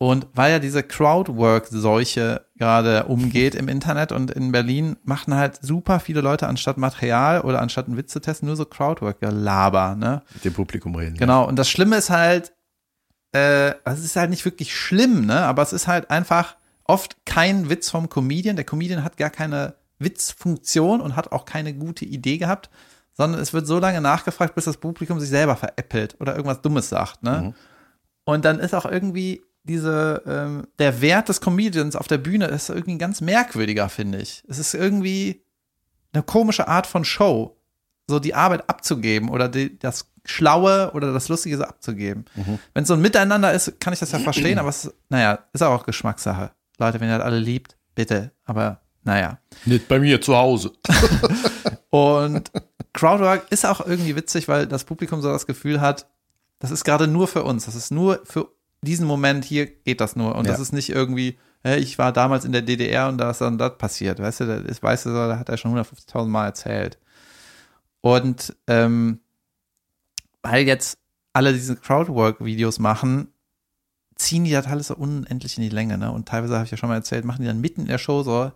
[0.01, 5.99] Und weil ja diese Crowdwork-Seuche gerade umgeht im Internet und in Berlin, machen halt super
[5.99, 10.23] viele Leute anstatt Material oder anstatt einen Witz zu testen, nur so Crowdwork-Gelaber, ne?
[10.33, 11.17] Mit dem Publikum reden.
[11.17, 11.47] Genau.
[11.47, 12.51] Und das Schlimme ist halt,
[13.33, 15.41] äh, es ist halt nicht wirklich schlimm, ne?
[15.41, 18.55] Aber es ist halt einfach oft kein Witz vom Comedian.
[18.55, 22.69] Der Comedian hat gar keine Witzfunktion und hat auch keine gute Idee gehabt,
[23.13, 26.89] sondern es wird so lange nachgefragt, bis das Publikum sich selber veräppelt oder irgendwas Dummes
[26.89, 27.41] sagt, ne?
[27.41, 27.53] Mhm.
[28.23, 32.69] Und dann ist auch irgendwie diese, ähm, der Wert des Comedians auf der Bühne ist
[32.69, 34.43] irgendwie ein ganz merkwürdiger, finde ich.
[34.47, 35.43] Es ist irgendwie
[36.13, 37.57] eine komische Art von Show,
[38.07, 42.25] so die Arbeit abzugeben oder die, das Schlaue oder das Lustige so abzugeben.
[42.73, 45.61] Wenn es so ein Miteinander ist, kann ich das ja verstehen, aber es, naja, ist
[45.63, 46.51] auch Geschmackssache.
[46.77, 48.31] Leute, wenn ihr das alle liebt, bitte.
[48.45, 49.39] Aber naja.
[49.65, 50.71] Nicht bei mir zu Hause.
[51.89, 52.51] Und
[52.93, 56.07] Crowdwork ist auch irgendwie witzig, weil das Publikum so das Gefühl hat,
[56.59, 57.65] das ist gerade nur für uns.
[57.65, 58.49] Das ist nur für
[58.81, 60.35] diesen Moment hier geht das nur.
[60.35, 60.51] Und Ja.
[60.51, 63.57] das ist nicht irgendwie, hey, ich war damals in der DDR und da ist dann
[63.57, 64.19] das passiert.
[64.19, 66.97] Weißt du, das weißt du, da hat er schon 150.000 Mal erzählt.
[68.01, 69.19] Und ähm,
[70.41, 70.97] weil jetzt
[71.33, 73.27] alle diese Crowdwork-Videos machen,
[74.15, 76.11] ziehen die das alles so unendlich in die Länge, ne?
[76.11, 78.23] Und teilweise habe ich ja schon mal erzählt, machen die dann mitten in der Show
[78.23, 78.51] so,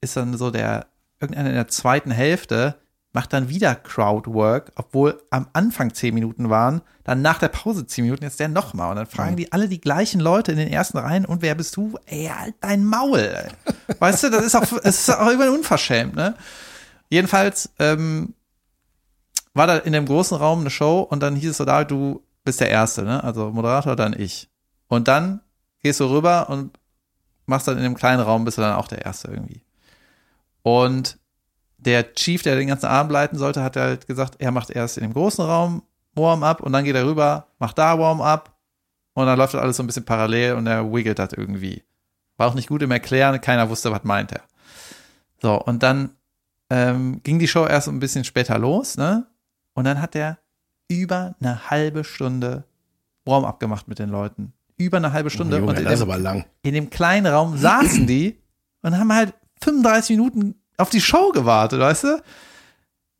[0.00, 0.86] ist dann so der,
[1.20, 2.78] irgendeiner in der zweiten Hälfte
[3.12, 8.04] macht dann wieder Crowdwork, obwohl am Anfang zehn Minuten waren, dann nach der Pause zehn
[8.04, 8.90] Minuten, jetzt der nochmal.
[8.90, 11.74] Und dann fragen die alle die gleichen Leute in den ersten Reihen, und wer bist
[11.76, 11.98] du?
[12.06, 13.48] Ey, halt dein Maul.
[13.98, 16.34] Weißt du, das ist auch, es ist auch irgendwann unverschämt, ne?
[17.08, 18.34] Jedenfalls, ähm,
[19.54, 22.22] war da in dem großen Raum eine Show und dann hieß es so da, du
[22.44, 23.22] bist der Erste, ne?
[23.22, 24.48] Also Moderator, dann ich.
[24.88, 25.40] Und dann
[25.82, 26.78] gehst du rüber und
[27.46, 29.62] machst dann in dem kleinen Raum, bist du dann auch der Erste irgendwie.
[30.62, 31.18] Und
[31.78, 35.04] der Chief, der den ganzen Abend leiten sollte, hat halt gesagt, er macht erst in
[35.04, 35.82] dem großen Raum
[36.14, 38.54] Warm-up und dann geht er rüber, macht da Warm-up
[39.14, 41.84] und dann läuft das alles so ein bisschen parallel und er wiggelt das irgendwie.
[42.36, 44.42] War auch nicht gut im Erklären, keiner wusste, was meint er.
[45.40, 46.10] So, und dann
[46.70, 49.26] ähm, ging die Show erst ein bisschen später los, ne?
[49.78, 50.38] Und dann hat er
[50.88, 52.64] über eine halbe Stunde
[53.24, 54.52] Warm-up gemacht mit den Leuten.
[54.76, 55.56] Über eine halbe Stunde.
[55.58, 56.44] Junge, und in das ist dem, aber lang.
[56.62, 58.36] in dem kleinen Raum saßen die
[58.82, 62.22] und haben halt 35 Minuten auf die Show gewartet, weißt du?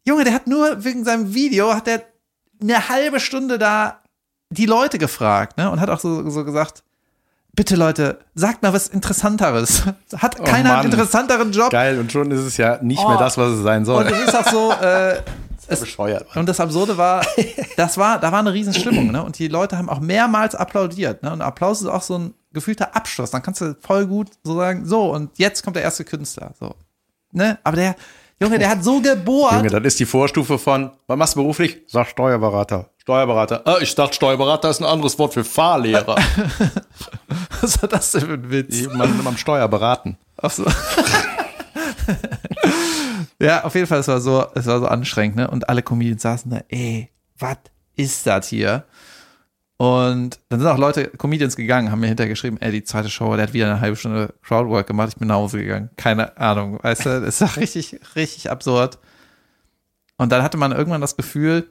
[0.04, 2.02] Junge, der hat nur wegen seinem Video, hat der
[2.60, 4.00] eine halbe Stunde da
[4.50, 5.70] die Leute gefragt, ne?
[5.70, 6.82] Und hat auch so, so gesagt,
[7.54, 9.84] bitte Leute, sagt mal was Interessanteres.
[10.16, 10.84] Hat Oh keiner einen Mann.
[10.86, 11.70] interessanteren Job?
[11.70, 13.08] Geil, und schon ist es ja nicht Oh.
[13.08, 14.04] mehr das, was es sein soll.
[14.06, 15.20] Und es ist auch so, äh,
[15.68, 16.26] ist bescheuert.
[16.28, 16.40] Mann.
[16.40, 17.24] und das Absurde war,
[17.76, 19.22] das war, da war eine Riesenstimmung, ne?
[19.22, 21.32] Und die Leute haben auch mehrmals applaudiert, ne?
[21.32, 23.30] Und Applaus ist auch so ein gefühlter Abschluss.
[23.30, 26.74] Dann kannst du voll gut so sagen, so, und jetzt kommt der erste Künstler, so.
[27.32, 27.58] Ne?
[27.62, 27.94] Aber der,
[28.40, 29.52] Junge, der hat so gebohrt.
[29.52, 31.82] Junge, das ist die Vorstufe von, was machst du beruflich?
[31.86, 32.88] Sag Steuerberater.
[32.98, 33.62] Steuerberater.
[33.64, 36.16] Ah, ich dachte, Steuerberater ist ein anderes Wort für Fahrlehrer.
[37.60, 38.86] Was war das denn für ein Witz?
[38.92, 40.18] Man am Steuer beraten.
[40.36, 40.66] Ach so.
[43.40, 45.50] ja, auf jeden Fall, es war so, es war so anstrengend, ne?
[45.50, 47.58] Und alle Comedians saßen da, ey, was
[47.96, 48.84] ist das hier?
[49.76, 53.36] Und dann sind auch Leute, Comedians gegangen, haben mir hinterher geschrieben, ey, die zweite Show,
[53.36, 55.90] der hat wieder eine halbe Stunde Crowdwork gemacht, ich bin nach Hause gegangen.
[55.96, 58.98] Keine Ahnung, weißt du, das ist doch richtig, richtig absurd.
[60.16, 61.70] Und dann hatte man irgendwann das Gefühl,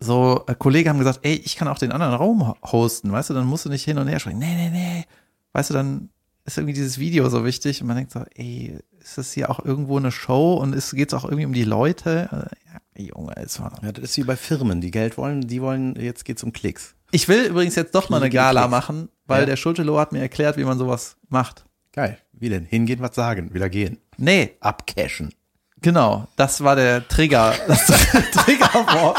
[0.00, 3.30] so äh, Kollegen haben gesagt, ey, ich kann auch den anderen Raum ho- hosten, weißt
[3.30, 4.38] du, dann musst du nicht hin und her schreien.
[4.38, 5.06] Nee, nee, nee.
[5.52, 6.10] Weißt du, dann
[6.44, 9.64] ist irgendwie dieses Video so wichtig und man denkt so, ey, ist das hier auch
[9.64, 12.48] irgendwo eine Show und es geht auch irgendwie um die Leute?
[12.96, 13.72] Ja, Junge, es war.
[13.82, 16.94] Ja, das ist wie bei Firmen, die Geld wollen, die wollen, jetzt geht's um Klicks.
[17.10, 18.70] Ich will übrigens jetzt doch mal eine Gala Klicks.
[18.70, 19.46] machen, weil Ja.
[19.46, 21.64] der Schultelo hat mir erklärt, wie man sowas macht.
[21.92, 22.18] Geil.
[22.32, 22.64] Wie denn?
[22.64, 23.98] Hingehen, was sagen, wieder gehen.
[24.16, 25.32] Nee, Abcashen.
[25.80, 27.86] Genau, das war der Trigger, das
[28.32, 29.18] Triggerwort.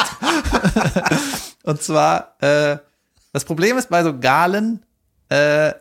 [1.64, 2.78] Und zwar, äh,
[3.34, 4.84] das Problem ist bei so Galen,
[5.30, 5.74] äh,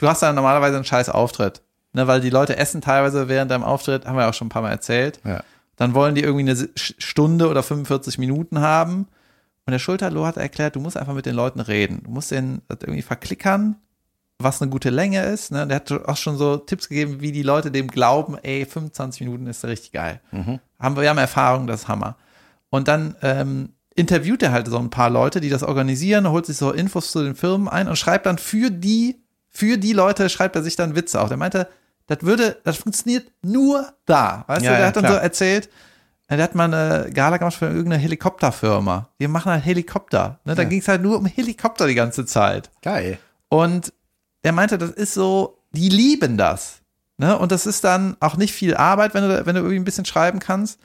[0.00, 1.62] du hast da normalerweise einen scheiß Auftritt.
[1.92, 4.62] Ne, weil die Leute essen teilweise während deinem Auftritt, haben wir auch schon ein paar
[4.62, 5.20] Mal erzählt.
[5.24, 5.42] Ja.
[5.74, 9.08] Dann wollen die irgendwie eine Stunde oder 45 Minuten haben.
[9.66, 12.02] Und der Schulterloh hat erklärt, du musst einfach mit den Leuten reden.
[12.04, 13.76] Du musst denen irgendwie verklickern,
[14.38, 15.50] was eine gute Länge ist.
[15.50, 15.66] Ne?
[15.66, 19.46] Der hat auch schon so Tipps gegeben, wie die Leute dem glauben, ey, 25 Minuten
[19.46, 20.20] ist richtig geil.
[20.78, 22.16] Haben wir, wir haben Erfahrung, das ist Hammer.
[22.68, 26.56] Und dann ähm, interviewt er halt so ein paar Leute, die das organisieren, holt sich
[26.56, 29.16] so Infos zu den Firmen ein und schreibt dann für die,
[29.50, 31.28] für die Leute schreibt er sich dann Witze auf.
[31.28, 31.68] Der meinte,
[32.06, 34.44] das würde, das funktioniert nur da.
[34.46, 35.14] Weißt Ja, du, der ja, hat dann klar.
[35.16, 35.68] so erzählt,
[36.28, 39.08] äh, der hat mal eine Gala gemacht für irgendeine Helikopterfirma.
[39.18, 40.38] Wir machen halt Helikopter.
[40.44, 40.54] Ne?
[40.54, 40.68] Da Ja.
[40.68, 42.70] ging es halt nur um Helikopter die ganze Zeit.
[42.82, 43.18] Geil.
[43.48, 43.92] Und
[44.42, 46.78] er meinte, das ist so, die lieben das.
[47.18, 47.36] Ne?
[47.38, 50.04] Und das ist dann auch nicht viel Arbeit, wenn du, wenn du irgendwie ein bisschen
[50.06, 50.78] schreiben kannst.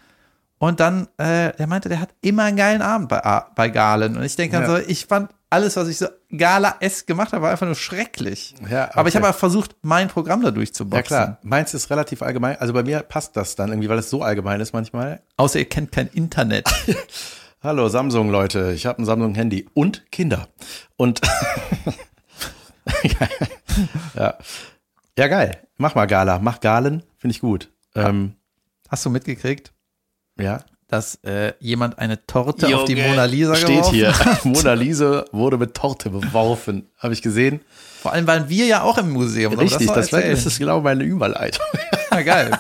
[0.57, 4.17] Und dann, äh, der meinte, der hat immer einen geilen Abend bei, bei Galen.
[4.17, 4.77] Und ich denke dann Ja.
[4.81, 6.07] so, ich fand alles, was ich so
[6.37, 8.55] Gala-esque gemacht habe, war einfach nur schrecklich.
[8.69, 9.25] Ja, Aber ich okay.
[9.25, 10.97] habe versucht, mein Programm da durchzuboxen.
[10.97, 12.57] Ja klar, meins ist relativ allgemein.
[12.57, 15.21] Also bei mir passt das dann irgendwie, weil es so allgemein ist manchmal.
[15.37, 16.69] Außer ihr kennt kein Internet.
[17.63, 20.47] Hallo Samsung Leute, ich habe ein Samsung Handy und Kinder.
[20.97, 21.21] Und
[24.15, 24.37] ja.
[25.17, 27.71] ja geil, mach mal Gala, mach Galen, finde ich gut.
[27.95, 28.35] Ähm,
[28.89, 29.73] Hast du mitgekriegt,
[30.39, 30.63] ja.
[30.87, 34.17] Dass äh, jemand eine Torte auf die Mona Lisa steht geworfen hier.
[34.17, 34.45] hat?
[34.45, 37.61] Mona Lisa wurde mit Torte beworfen, habe ich gesehen.
[38.01, 39.53] Vor allem waren wir ja auch im Museum.
[39.53, 41.65] Richtig, das, das ist genau meine Überleitung.
[42.11, 42.51] ja, geil.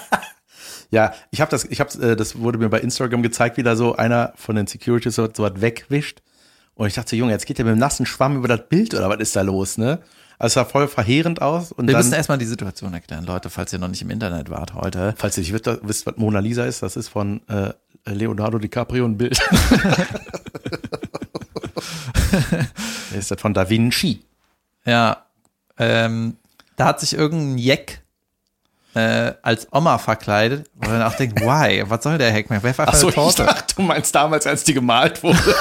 [0.89, 3.75] Ja, ich habe das, ich habe, äh, das wurde mir bei Instagram gezeigt, wie da
[3.75, 6.21] so einer von den Securities so, so was wegwischt.
[6.73, 8.93] Und ich dachte, so, Junge, jetzt geht der mit dem nassen Schwamm über das Bild
[8.93, 9.99] oder was ist da los, ne?
[10.37, 11.71] Also es sah voll verheerend aus.
[11.71, 14.49] Und Wir dann, müssen erstmal die Situation erklären, Leute, falls ihr noch nicht im Internet
[14.49, 15.13] wart heute.
[15.17, 17.73] falls ihr nicht wisst, wisst, was Mona Lisa ist, das ist von äh,
[18.05, 19.39] Leonardo DiCaprio ein Bild.
[23.17, 24.21] ist das von Da Vinci.
[24.85, 25.25] Ja,
[25.77, 26.37] ähm,
[26.75, 28.01] da hat sich irgendein Jeck
[28.95, 31.83] äh, als Oma verkleidet, wo man auch denkt, why?
[31.87, 32.63] Was soll der Heck mehr?
[32.63, 33.43] Wer war Achso, eine ich Torte?
[33.45, 35.37] dachte, du meinst damals, als die gemalt wurde.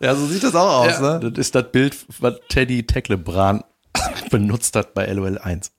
[0.00, 1.30] Ja, so sieht das auch aus, Ja, ne?
[1.30, 3.62] Das ist das Bild, was Teddy Tecklebran
[4.30, 5.72] benutzt hat bei LOL 1.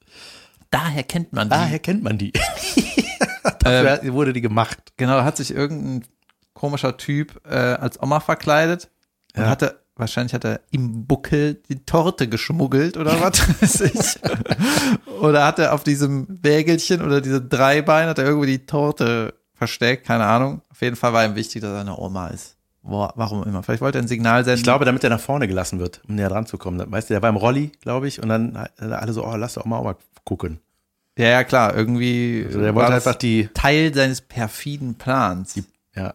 [0.71, 1.55] Daher kennt man die.
[1.55, 2.33] Daher kennt man die.
[3.59, 4.77] Dafür wurde die gemacht.
[4.97, 6.07] Genau, da hat sich irgendein
[6.53, 8.89] komischer Typ äh, als Oma verkleidet
[9.35, 9.49] und Ja.
[9.49, 14.19] hatte, wahrscheinlich hat er im Buckel die Torte geschmuggelt oder was weiß ich.
[15.21, 19.33] oder hat er auf diesem Wägelchen oder diese drei Beine, hat er irgendwie die Torte
[19.53, 20.61] versteckt, keine Ahnung.
[20.69, 22.55] Auf jeden Fall war ihm wichtig, dass er eine Oma ist.
[22.81, 23.61] Boah, warum immer?
[23.61, 24.59] Vielleicht wollte er ein Signal senden.
[24.59, 26.91] Ich glaube, damit er nach vorne gelassen wird, um näher dran zu kommen.
[26.91, 29.65] Weißt du, der war im Rolli, glaube ich, und dann alle so, oh, lass doch
[29.65, 30.59] mal gucken.
[31.17, 35.61] Ja, ja, klar, irgendwie Also der war wollte das einfach die, Teil seines perfiden Plans.
[35.93, 36.13] ja.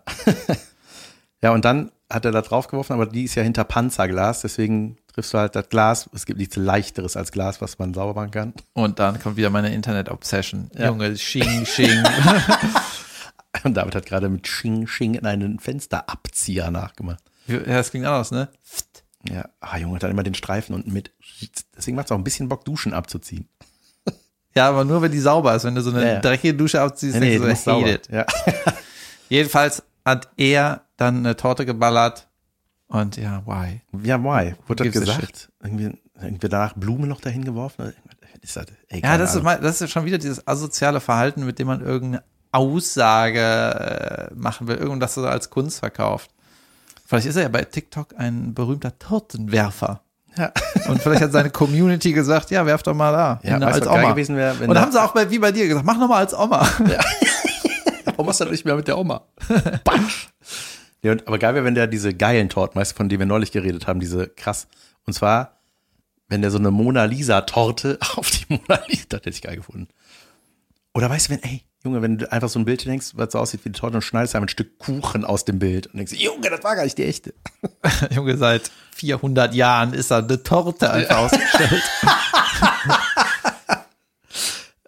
[1.42, 4.96] ja, und dann hat er da drauf geworfen, aber die ist ja hinter Panzerglas, deswegen
[5.12, 6.08] triffst du halt das Glas.
[6.14, 8.54] Es gibt nichts leichteres als Glas, was man sauber machen kann.
[8.72, 10.70] Und dann kommt wieder meine Internet-Obsession.
[10.74, 10.86] Ja.
[10.86, 12.02] Junge, Shing, Shing.
[13.64, 17.22] Und David hat gerade mit Sching Sching in einen Fensterabzieher nachgemacht.
[17.46, 18.48] ja, das klingt anders, ne?
[19.30, 21.12] Ja, ah, Junge, hat dann immer den Streifen unten mit.
[21.76, 23.48] Deswegen macht es auch ein bisschen Bock, Duschen abzuziehen.
[24.56, 25.64] Ja, aber nur wenn die sauber ist.
[25.64, 26.20] Wenn du so eine Ja, ja.
[26.20, 27.88] dreckige Dusche abziehst, Nee, nee, denkst du so, sauber.
[27.90, 28.08] it.
[28.10, 28.26] Ja.
[29.28, 32.28] Jedenfalls hat er dann eine Torte geballert.
[32.86, 33.80] Und ja, why?
[34.04, 34.54] ja, why?
[34.66, 35.50] Wurde das gesagt?
[35.62, 37.92] Irgendwie, irgendwie danach Blumen noch dahin geworfen?
[38.42, 41.58] Ist das, ey, Ja, das ist, mal- das ist schon wieder dieses asoziale Verhalten, mit
[41.58, 42.22] dem man irgendeine
[42.52, 43.40] Aussage
[44.30, 46.30] äh, machen will, irgendwas so als Kunst verkauft.
[47.06, 50.02] Vielleicht ist er ja bei TikTok ein berühmter Tortenwerfer.
[50.36, 50.52] Ja.
[50.88, 53.40] Und vielleicht hat seine Community gesagt, ja, werf doch mal da.
[53.42, 54.10] Ja, du, als Oma.
[54.10, 56.18] gewesen wäre, Und da- haben sie auch bei, wie bei dir gesagt, mach noch mal
[56.18, 56.66] als Oma.
[58.04, 59.22] Warum machst du das nicht mehr mit der Oma?
[59.84, 60.28] Batsch.
[61.04, 63.52] Ja, aber geil wäre, wenn der diese geilen Torten, weißt du, von denen wir neulich
[63.52, 64.66] geredet haben, diese krass.
[65.04, 65.60] Und zwar,
[66.28, 69.88] wenn der so eine Mona Lisa-Torte auf die Mona Lisa, das hätte ich geil gefunden.
[70.94, 73.38] Oder weißt du, wenn, ey, Junge, wenn du einfach so ein Bild denkst, was so
[73.38, 76.14] aussieht wie die Torte und schneidest einfach ein Stück Kuchen aus dem Bild und denkst,
[76.14, 77.34] Junge, das war gar nicht die echte.
[78.10, 81.82] Junge, seit 400 Jahren ist da eine Torte einfach ausgestellt.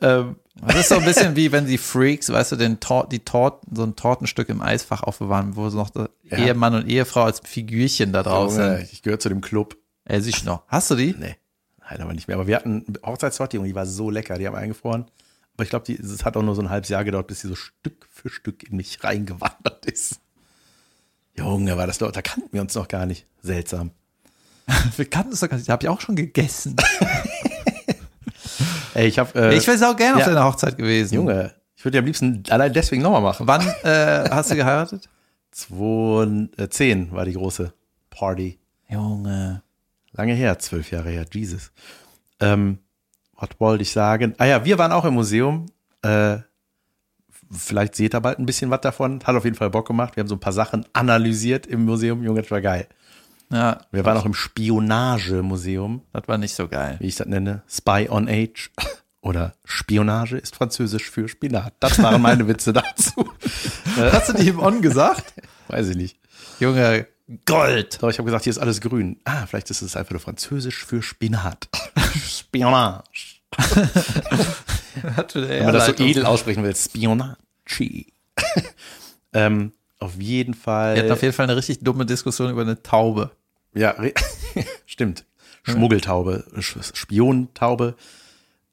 [0.01, 3.21] Ähm, Das ist so ein bisschen wie wenn die Freaks, weißt du, den Tor die
[3.21, 6.39] Torten, so ein Tortenstück im Eisfach aufbewahren, wo noch der Ja.
[6.39, 8.93] Ehemann und Ehefrau als Figürchen da drauf Junge, sind.
[8.93, 9.77] ich gehöre zu dem Club.
[10.09, 10.63] Siehst du noch.
[10.69, 11.15] Hast du die?
[11.19, 11.37] Nee,
[11.81, 12.37] nein, aber nicht mehr.
[12.37, 15.07] Aber wir hatten Hochzeitstorte, die war so lecker, die haben eingefroren.
[15.55, 17.55] Aber ich glaube, es hat auch nur so ein halbes Jahr gedauert, bis sie so
[17.57, 20.21] Stück für Stück in mich reingewandert ist.
[21.37, 23.27] Junge, war das da kannten wir uns noch gar nicht.
[23.43, 23.91] Seltsam.
[24.97, 25.69] Wir kannten es doch gar nicht.
[25.69, 26.77] Die habe ich auch schon gegessen.
[28.97, 30.29] Ey, ich habe, äh, ich wäre auch gerne auf ja.
[30.29, 31.17] deiner Hochzeit gewesen.
[31.17, 33.47] Junge, ich würde die am liebsten allein deswegen nochmal machen.
[33.47, 35.11] Wann äh, hast du geheiratet?
[35.51, 37.75] 2010 war die große
[38.09, 38.59] Party.
[38.89, 39.63] Junge.
[40.13, 41.73] Lange her, zwölf Jahre her, Jesus.
[42.41, 42.79] Ähm,
[43.37, 44.35] was wollte ich sagen?
[44.39, 45.67] Ah ja, wir waren auch im Museum.
[46.01, 46.39] Äh,
[47.51, 49.23] vielleicht seht ihr bald ein bisschen was davon.
[49.25, 50.17] Hat auf jeden Fall Bock gemacht.
[50.17, 52.25] Wir haben so ein paar Sachen analysiert im Museum.
[52.25, 52.87] Junge, das war geil.
[53.53, 56.97] Ja, Wir waren auch im Spionagemuseum, das war nicht so geil.
[57.01, 57.63] wie ich das nenne.
[57.69, 58.71] Spy on Age.
[59.23, 61.75] Oder Spionage ist französisch für Spinat.
[61.81, 63.29] Das waren meine Witze dazu.
[63.97, 65.35] Hast du die im On gesagt?
[65.69, 66.19] Weiß ich nicht.
[66.61, 67.09] Junge,
[67.45, 68.01] Gold.
[68.01, 69.19] Doch, ich habe gesagt, hier ist alles grün.
[69.25, 71.69] Ah, vielleicht ist es einfach nur französisch für Spinat.
[72.25, 73.41] Spionage.
[75.35, 78.07] Wenn man das so edel aussprechen will, Spionage.
[79.33, 80.95] ähm, auf jeden Fall.
[80.97, 83.31] Wir hatten auf jeden Fall eine richtig dumme Diskussion über eine Taube.
[83.75, 83.95] ja,
[84.87, 85.25] stimmt.
[85.65, 87.97] Schmuggeltaube, Sch- Spiontaube.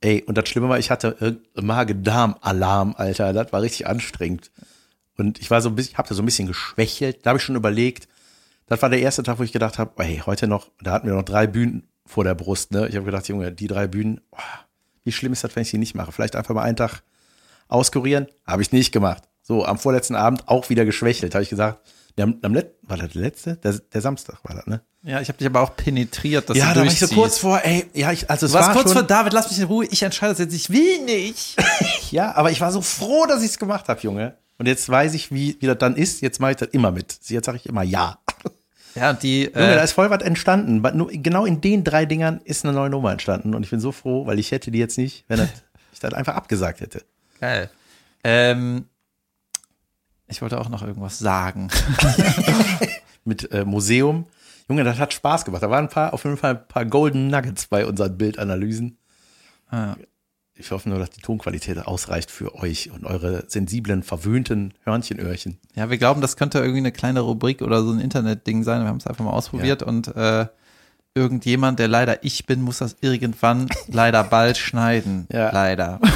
[0.01, 3.33] Ey, und das Schlimme war, ich hatte Magen-Darm-Alarm, Alter.
[3.33, 4.51] Das war richtig anstrengend.
[5.17, 7.25] Und ich war so ein bisschen, hab da so ein bisschen geschwächelt.
[7.25, 8.07] Da habe ich schon überlegt.
[8.67, 11.13] Das war der erste Tag, wo ich gedacht habe, ey, heute noch, da hatten wir
[11.13, 12.87] noch drei Bühnen vor der Brust, ne?
[12.87, 14.37] Ich habe gedacht, Junge, die drei Bühnen, oh,
[15.03, 16.11] wie schlimm ist das, wenn ich die nicht mache?
[16.11, 17.03] Vielleicht einfach mal einen Tag
[17.67, 18.27] auskurieren?
[18.45, 19.23] Habe ich nicht gemacht.
[19.43, 21.79] So, am vorletzten Abend auch wieder geschwächelt, habe ich gesagt.
[22.17, 23.55] Ja, am, Let war das der letzte?
[23.57, 24.81] Der, der Samstag war das, ne?
[25.03, 27.39] Ja, ich habe dich aber auch penetriert, dass ja, du da war ich so kurz
[27.39, 29.59] vor, ey, ja, ich, also es Du warst war kurz schon, vor David, lass mich
[29.59, 31.57] in Ruhe, ich entscheide das jetzt, ich will nicht.
[32.11, 34.37] ja, aber ich war so froh, dass ich es gemacht habe, Junge.
[34.59, 36.21] Und jetzt weiß ich, wie, wie das dann ist.
[36.21, 37.17] Jetzt mache ich das immer mit.
[37.27, 38.19] Jetzt sage ich immer ja.
[38.95, 40.81] Ja, und die, Junge, da äh, ist voll was entstanden.
[40.95, 43.55] Nur- Genau in den drei Dingern ist eine neue Nummer entstanden.
[43.55, 45.49] Und ich bin so froh, weil ich hätte die jetzt nicht, wenn das,
[45.93, 47.03] ich das einfach abgesagt hätte.
[47.39, 47.71] geil.
[48.23, 48.85] Ähm,
[50.27, 51.69] ich wollte auch noch irgendwas sagen.
[53.25, 54.25] Mit äh, Museum.
[54.67, 55.63] Junge, das hat Spaß gemacht.
[55.63, 58.97] Da waren ein paar, auf jeden Fall ein paar Golden Nuggets bei unseren Bildanalysen.
[59.69, 59.95] Ah,
[60.55, 65.59] Ich hoffe nur, dass die Tonqualität ausreicht für euch und eure sensiblen, verwöhnten Hörnchenöhrchen.
[65.75, 68.81] Ja, wir glauben, das könnte irgendwie eine kleine Rubrik oder so ein Internetding sein.
[68.81, 70.47] Wir haben es einfach mal ausprobiert und äh,
[71.15, 75.27] irgendjemand, der leider ich bin, muss das irgendwann leider bald schneiden.
[75.31, 75.51] Ja.
[75.51, 75.99] Leider.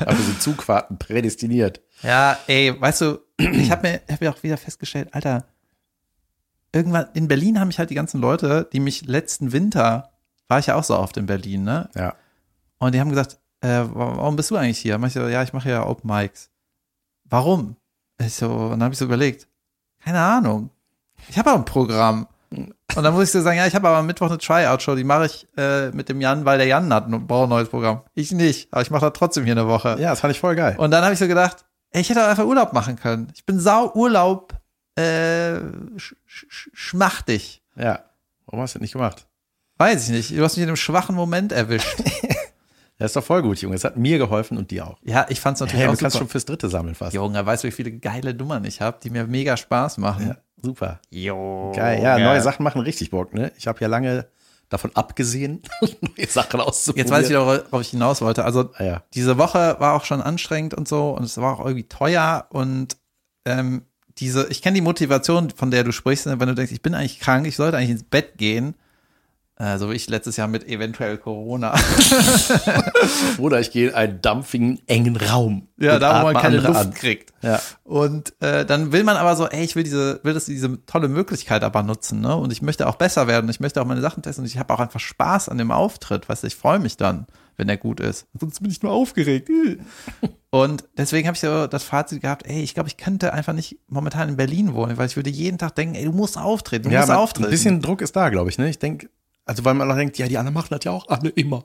[0.00, 1.80] Aber sind Zugfahrten prädestiniert.
[2.02, 5.44] Ja, ey, weißt du, ich habe mir, hab mir auch wieder festgestellt, Alter,
[6.72, 10.10] irgendwann in Berlin haben mich halt die ganzen Leute, die mich letzten Winter,
[10.48, 11.88] war ich ja auch so oft in Berlin, ne?
[11.94, 12.14] Ja.
[12.78, 14.98] Und die haben gesagt, äh, wa- warum bist du eigentlich hier?
[14.98, 16.50] Mach ich so, ja, ich mache ja Open Mics.
[17.24, 17.76] Warum?
[18.20, 19.46] Ich so, und dann habe ich so überlegt,
[20.04, 20.70] keine Ahnung.
[21.28, 22.26] Ich habe auch ein Programm.
[22.50, 25.04] Und dann muss ich so sagen, ja, ich habe aber am Mittwoch eine Tryout-Show, die
[25.04, 28.02] mache ich äh, mit dem Jan, weil der Jan hat ein, braucht ein neues Programm.
[28.14, 29.96] Ich nicht, aber ich mache da trotzdem hier eine Woche.
[30.00, 30.74] Ja, das fand ich voll geil.
[30.78, 31.64] Und dann habe ich so gedacht,
[32.00, 33.28] ich hätte auch einfach Urlaub machen können.
[33.34, 34.54] Ich bin sau Urlaub
[34.96, 35.56] äh,
[35.96, 37.62] sch sch schmachtig.
[37.76, 38.04] Ja.
[38.46, 39.26] Warum hast du das nicht gemacht?
[39.78, 40.30] Weiß ich nicht.
[40.36, 41.96] Du hast mich in einem schwachen Moment erwischt.
[42.98, 43.74] Das ist doch voll gut, Junge.
[43.74, 44.96] Es hat mir geholfen und dir auch.
[45.02, 46.24] ja, ich fand's natürlich Hey, auch du kannst super.
[46.24, 47.14] schon fürs dritte sammeln fast.
[47.14, 50.28] Junge, weißt du, wie viele geile Nummern ich habe, die mir mega Spaß machen?
[50.28, 51.00] Ja, super.
[51.10, 51.72] Jo.
[51.74, 52.00] Geil.
[52.00, 53.50] Ja, neue Sachen machen richtig Bock, ne?
[53.58, 54.28] Ich habe ja lange
[54.72, 57.06] davon abgesehen, neue Sachen auszuprobieren.
[57.06, 58.44] Jetzt weiß ich, worauf ich hinaus wollte.
[58.44, 59.02] Also Ah, ja.
[59.14, 62.96] diese Woche war auch schon anstrengend und so und es war auch irgendwie teuer und
[63.44, 63.82] ähm,
[64.18, 67.20] diese, ich kenne die Motivation, von der du sprichst, wenn du denkst, ich bin eigentlich
[67.20, 68.74] krank, ich sollte eigentlich ins Bett gehen.
[69.62, 71.72] Äh, so wie ich letztes Jahr mit eventuell Corona.
[73.38, 75.68] Oder ich gehe in einen dampfigen, engen Raum.
[75.78, 76.94] Ja, da wo man keine Luft an.
[76.94, 77.32] kriegt.
[77.42, 77.60] Ja.
[77.84, 81.06] Und äh, dann will man aber so, ey, ich will diese, will das diese tolle
[81.06, 82.34] Möglichkeit aber nutzen, ne?
[82.36, 84.74] Und ich möchte auch besser werden, ich möchte auch meine Sachen testen und ich habe
[84.74, 88.00] auch einfach Spaß an dem Auftritt, weißt du, ich freue mich dann, wenn er gut
[88.00, 88.26] ist.
[88.40, 89.48] Sonst bin ich nur aufgeregt.
[90.54, 93.78] Und deswegen habe ich so das Fazit gehabt, ey, ich glaube, ich könnte einfach nicht
[93.88, 96.94] momentan in Berlin wohnen, weil ich würde jeden Tag denken, ey, du musst auftreten, du
[96.94, 97.46] Ja, musst auftreten.
[97.46, 98.68] ein bisschen Druck ist da, glaube ich, ne?
[98.68, 99.08] Ich denke,
[99.44, 101.64] also weil man auch denkt, ja, die anderen machen das ja auch alle immer.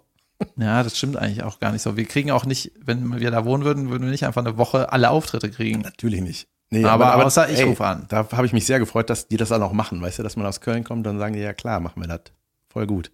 [0.55, 1.97] Ja, das stimmt eigentlich auch gar nicht so.
[1.97, 4.91] Wir kriegen auch nicht, wenn wir da wohnen würden, würden wir nicht einfach eine Woche
[4.91, 5.81] alle Auftritte kriegen.
[5.81, 6.47] Natürlich nicht.
[6.69, 8.05] Nee, Aber außer ich rufe an.
[8.09, 10.35] Da habe ich mich sehr gefreut, dass die das dann auch machen, weißt du, dass
[10.35, 12.21] man aus Köln kommt, dann sagen die, ja klar, machen wir das.
[12.69, 13.11] Voll gut.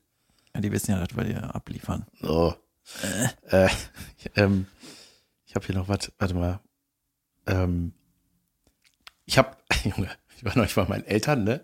[0.55, 2.05] Ja, die wissen ja, dass wir dir abliefern.
[2.19, 2.55] So.
[3.49, 3.69] Äh,
[4.17, 4.67] ich, ähm,
[5.45, 6.59] ich habe hier noch was, warte mal.
[7.45, 7.93] Ähm,
[9.25, 11.61] ich habe, Junge, ich war neulich bei meinen Eltern, ne?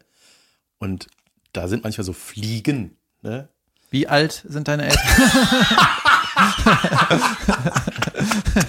[0.78, 1.08] Und
[1.54, 3.50] da sind manchmal so Fliegen, ne?
[3.92, 5.02] Wie alt sind deine Eltern?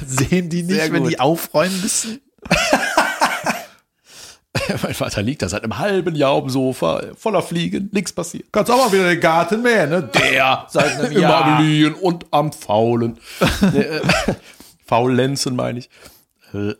[0.07, 2.21] Sehen die nicht, wenn die aufräumen müssen?
[4.83, 8.47] mein Vater liegt da seit einem halben Jahr auf dem Sofa, voller Fliegen, nichts passiert.
[8.53, 10.03] Kannst auch mal wieder den Garten mähen, ne?
[10.03, 11.45] Der Seit einem immer Jahr.
[11.45, 13.19] am Liegen und am Faulen.
[13.75, 14.01] äh,
[14.87, 15.91] Faulenzen meine ich.
[16.53, 16.75] Äh,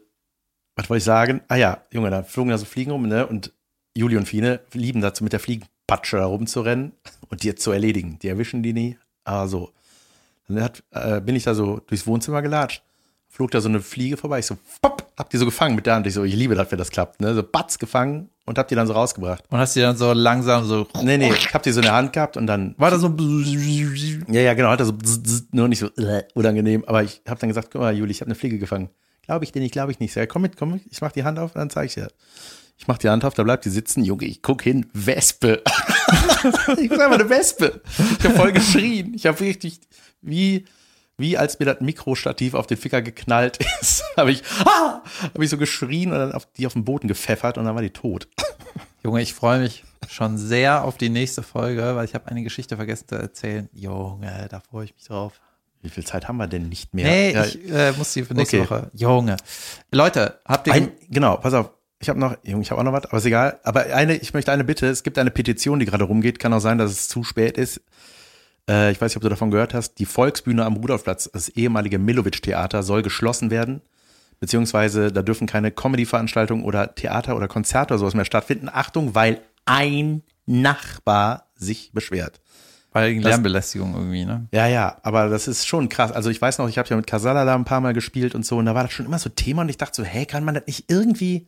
[0.77, 1.43] was wollte ich sagen?
[1.49, 3.27] Ah ja, Junge, da flogen da so Fliegen rum, ne?
[3.27, 3.53] Und
[3.95, 6.93] Juli und Fine lieben dazu, mit der Fliegenpatsche da rumzurennen
[7.29, 8.19] und die jetzt zu erledigen.
[8.23, 8.99] Die erwischen die nie.
[9.25, 9.71] Aber so.
[10.49, 12.83] Dann hat, äh, bin ich da so durchs Wohnzimmer gelatscht.
[13.29, 14.41] Flog da so eine Fliege vorbei.
[14.41, 16.07] Ich so, pop, hab die so gefangen mit der Hand.
[16.07, 17.21] Ich so, ich liebe das, wenn das klappt.
[17.21, 17.35] Ne?
[17.35, 19.45] So, batz gefangen und hab die dann so rausgebracht.
[19.49, 20.89] Und hast die dann so langsam so.
[21.03, 23.15] Nee, nee, ich hab die so in der Hand gehabt und dann War da so.
[24.29, 24.95] ja, ja, genau, hat er so
[25.53, 26.85] nur nicht so äh, unangenehm.
[26.87, 28.91] Aber ich habe dann gesagt, guck mal, Juli, ich habe eine Fliege gefangen.
[29.23, 30.11] Glaube ich dir nicht, glaube ich nicht.
[30.11, 32.09] Ich sag, komm mit, komm mit, ich mach die Hand auf, dann zeige ich dir.
[32.81, 34.03] Ich mach die Hand auf, da bleibt die sitzen.
[34.05, 35.63] Junge, ich guck hin, Wespe.
[36.79, 37.83] ich sag mal, eine Wespe.
[38.19, 39.13] Ich habe voll geschrien.
[39.13, 39.81] Ich habe richtig,
[40.23, 40.65] wie,
[41.19, 45.51] wie als mir das Mikrostativ auf den Ficker geknallt ist, habe ich, ah, habe ich
[45.51, 48.29] so geschrien und dann auf die auf den Boden gepfeffert und dann war die tot.
[49.05, 52.77] Junge, ich freue mich schon sehr auf die nächste Folge, weil ich habe eine Geschichte
[52.77, 53.69] vergessen zu erzählen.
[53.75, 55.39] Junge, da freue ich mich drauf.
[55.83, 57.07] Wie viel Zeit haben wir denn nicht mehr?
[57.07, 58.71] Nee, Ja, ich äh, muss die für nächste Okay.
[58.71, 58.91] Woche.
[58.95, 59.37] Junge.
[59.93, 60.73] Leute, habt ihr.
[60.73, 61.73] Ein, genau, pass auf.
[62.03, 63.61] Ich habe noch, Junge, ich habe auch noch was, aber ist egal.
[63.63, 64.87] Aber eine, ich möchte eine Bitte.
[64.87, 66.39] Es gibt eine Petition, die gerade rumgeht.
[66.39, 67.83] Kann auch sein, dass es zu spät ist.
[68.69, 69.95] Äh, ich weiß nicht, ob du davon gehört hast.
[69.99, 73.83] Die Volksbühne am Rudolfplatz, das ehemalige Milovic-Theater, soll geschlossen werden.
[74.41, 78.71] Beziehungsweise da dürfen keine Comedy-Veranstaltungen oder Theater oder Konzerte oder sowas mehr stattfinden.
[78.73, 82.41] Achtung, weil ein Nachbar sich beschwert.
[82.93, 84.49] Weil Lärmbelästigung irgendwie, ne?
[84.53, 86.11] Ja, ja, aber das ist schon krass.
[86.11, 88.45] Also ich weiß noch, ich habe ja mit Casala da ein paar Mal gespielt und
[88.45, 90.45] so, und da war das schon immer so Thema und ich dachte so, hey, kann
[90.45, 91.47] man das nicht irgendwie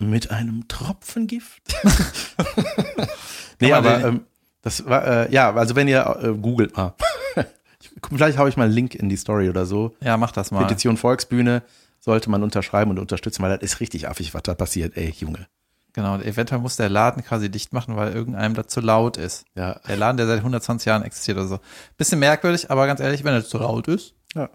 [0.00, 1.62] mit einem Tropfen Gift?
[3.60, 4.20] nee, aber ähm,
[4.62, 6.94] das war, äh, ja, also wenn ihr äh, googelt mal.
[7.82, 9.94] Ich- Vielleicht habe ich mal einen Link in die Story oder so.
[10.02, 10.60] Ja, mach das mal.
[10.66, 11.62] Petition Volksbühne
[11.98, 15.46] sollte man unterschreiben und unterstützen, weil das ist richtig affig, was da passiert, ey, Junge.
[15.94, 19.44] Genau, und eventuell muss der Laden quasi dicht machen, weil irgendeinem das zu laut ist.
[19.54, 19.80] Ja.
[19.88, 21.58] Der Laden, der seit 120 Jahren existiert oder so.
[21.96, 24.50] Bisschen merkwürdig, aber ganz ehrlich, wenn er zu laut ist, Ja.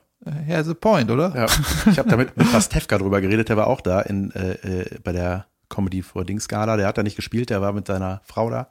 [0.45, 1.33] Here's the point, oder?
[1.35, 1.45] Ja,
[1.91, 5.11] ich habe da mit, Pastewka drüber geredet, der war auch da in, äh, äh, bei
[5.11, 8.49] der Comedy for Dings Gala, der hat da nicht gespielt, der war mit seiner Frau
[8.49, 8.69] da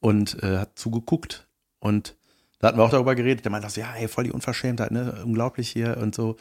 [0.00, 1.46] und äh, hat zugeguckt
[1.80, 2.14] und
[2.58, 5.68] da hatten wir auch darüber geredet, der meinte ja, ey, voll die Unverschämtheit, ne, unglaublich
[5.68, 6.36] hier und so.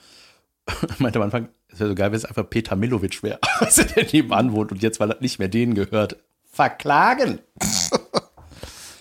[0.99, 3.85] meinte am Anfang, es wäre so geil, wenn es einfach Peter Milovic wäre, als er
[3.85, 6.17] der nebenan wohnt und jetzt, weil das nicht mehr denen gehört,
[6.51, 7.39] verklagen.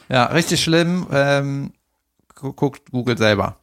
[0.09, 1.07] Ja, richtig schlimm.
[1.12, 1.72] Ähm,
[2.35, 3.57] gu- guckt Google selber.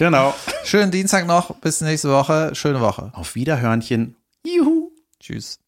[0.00, 0.32] Genau.
[0.64, 2.54] Schönen Dienstag noch, bis nächste Woche.
[2.54, 3.12] Schöne Woche.
[3.12, 4.16] Auf Wiederhörnchen.
[4.46, 4.92] Juhu.
[5.20, 5.58] Tschüss.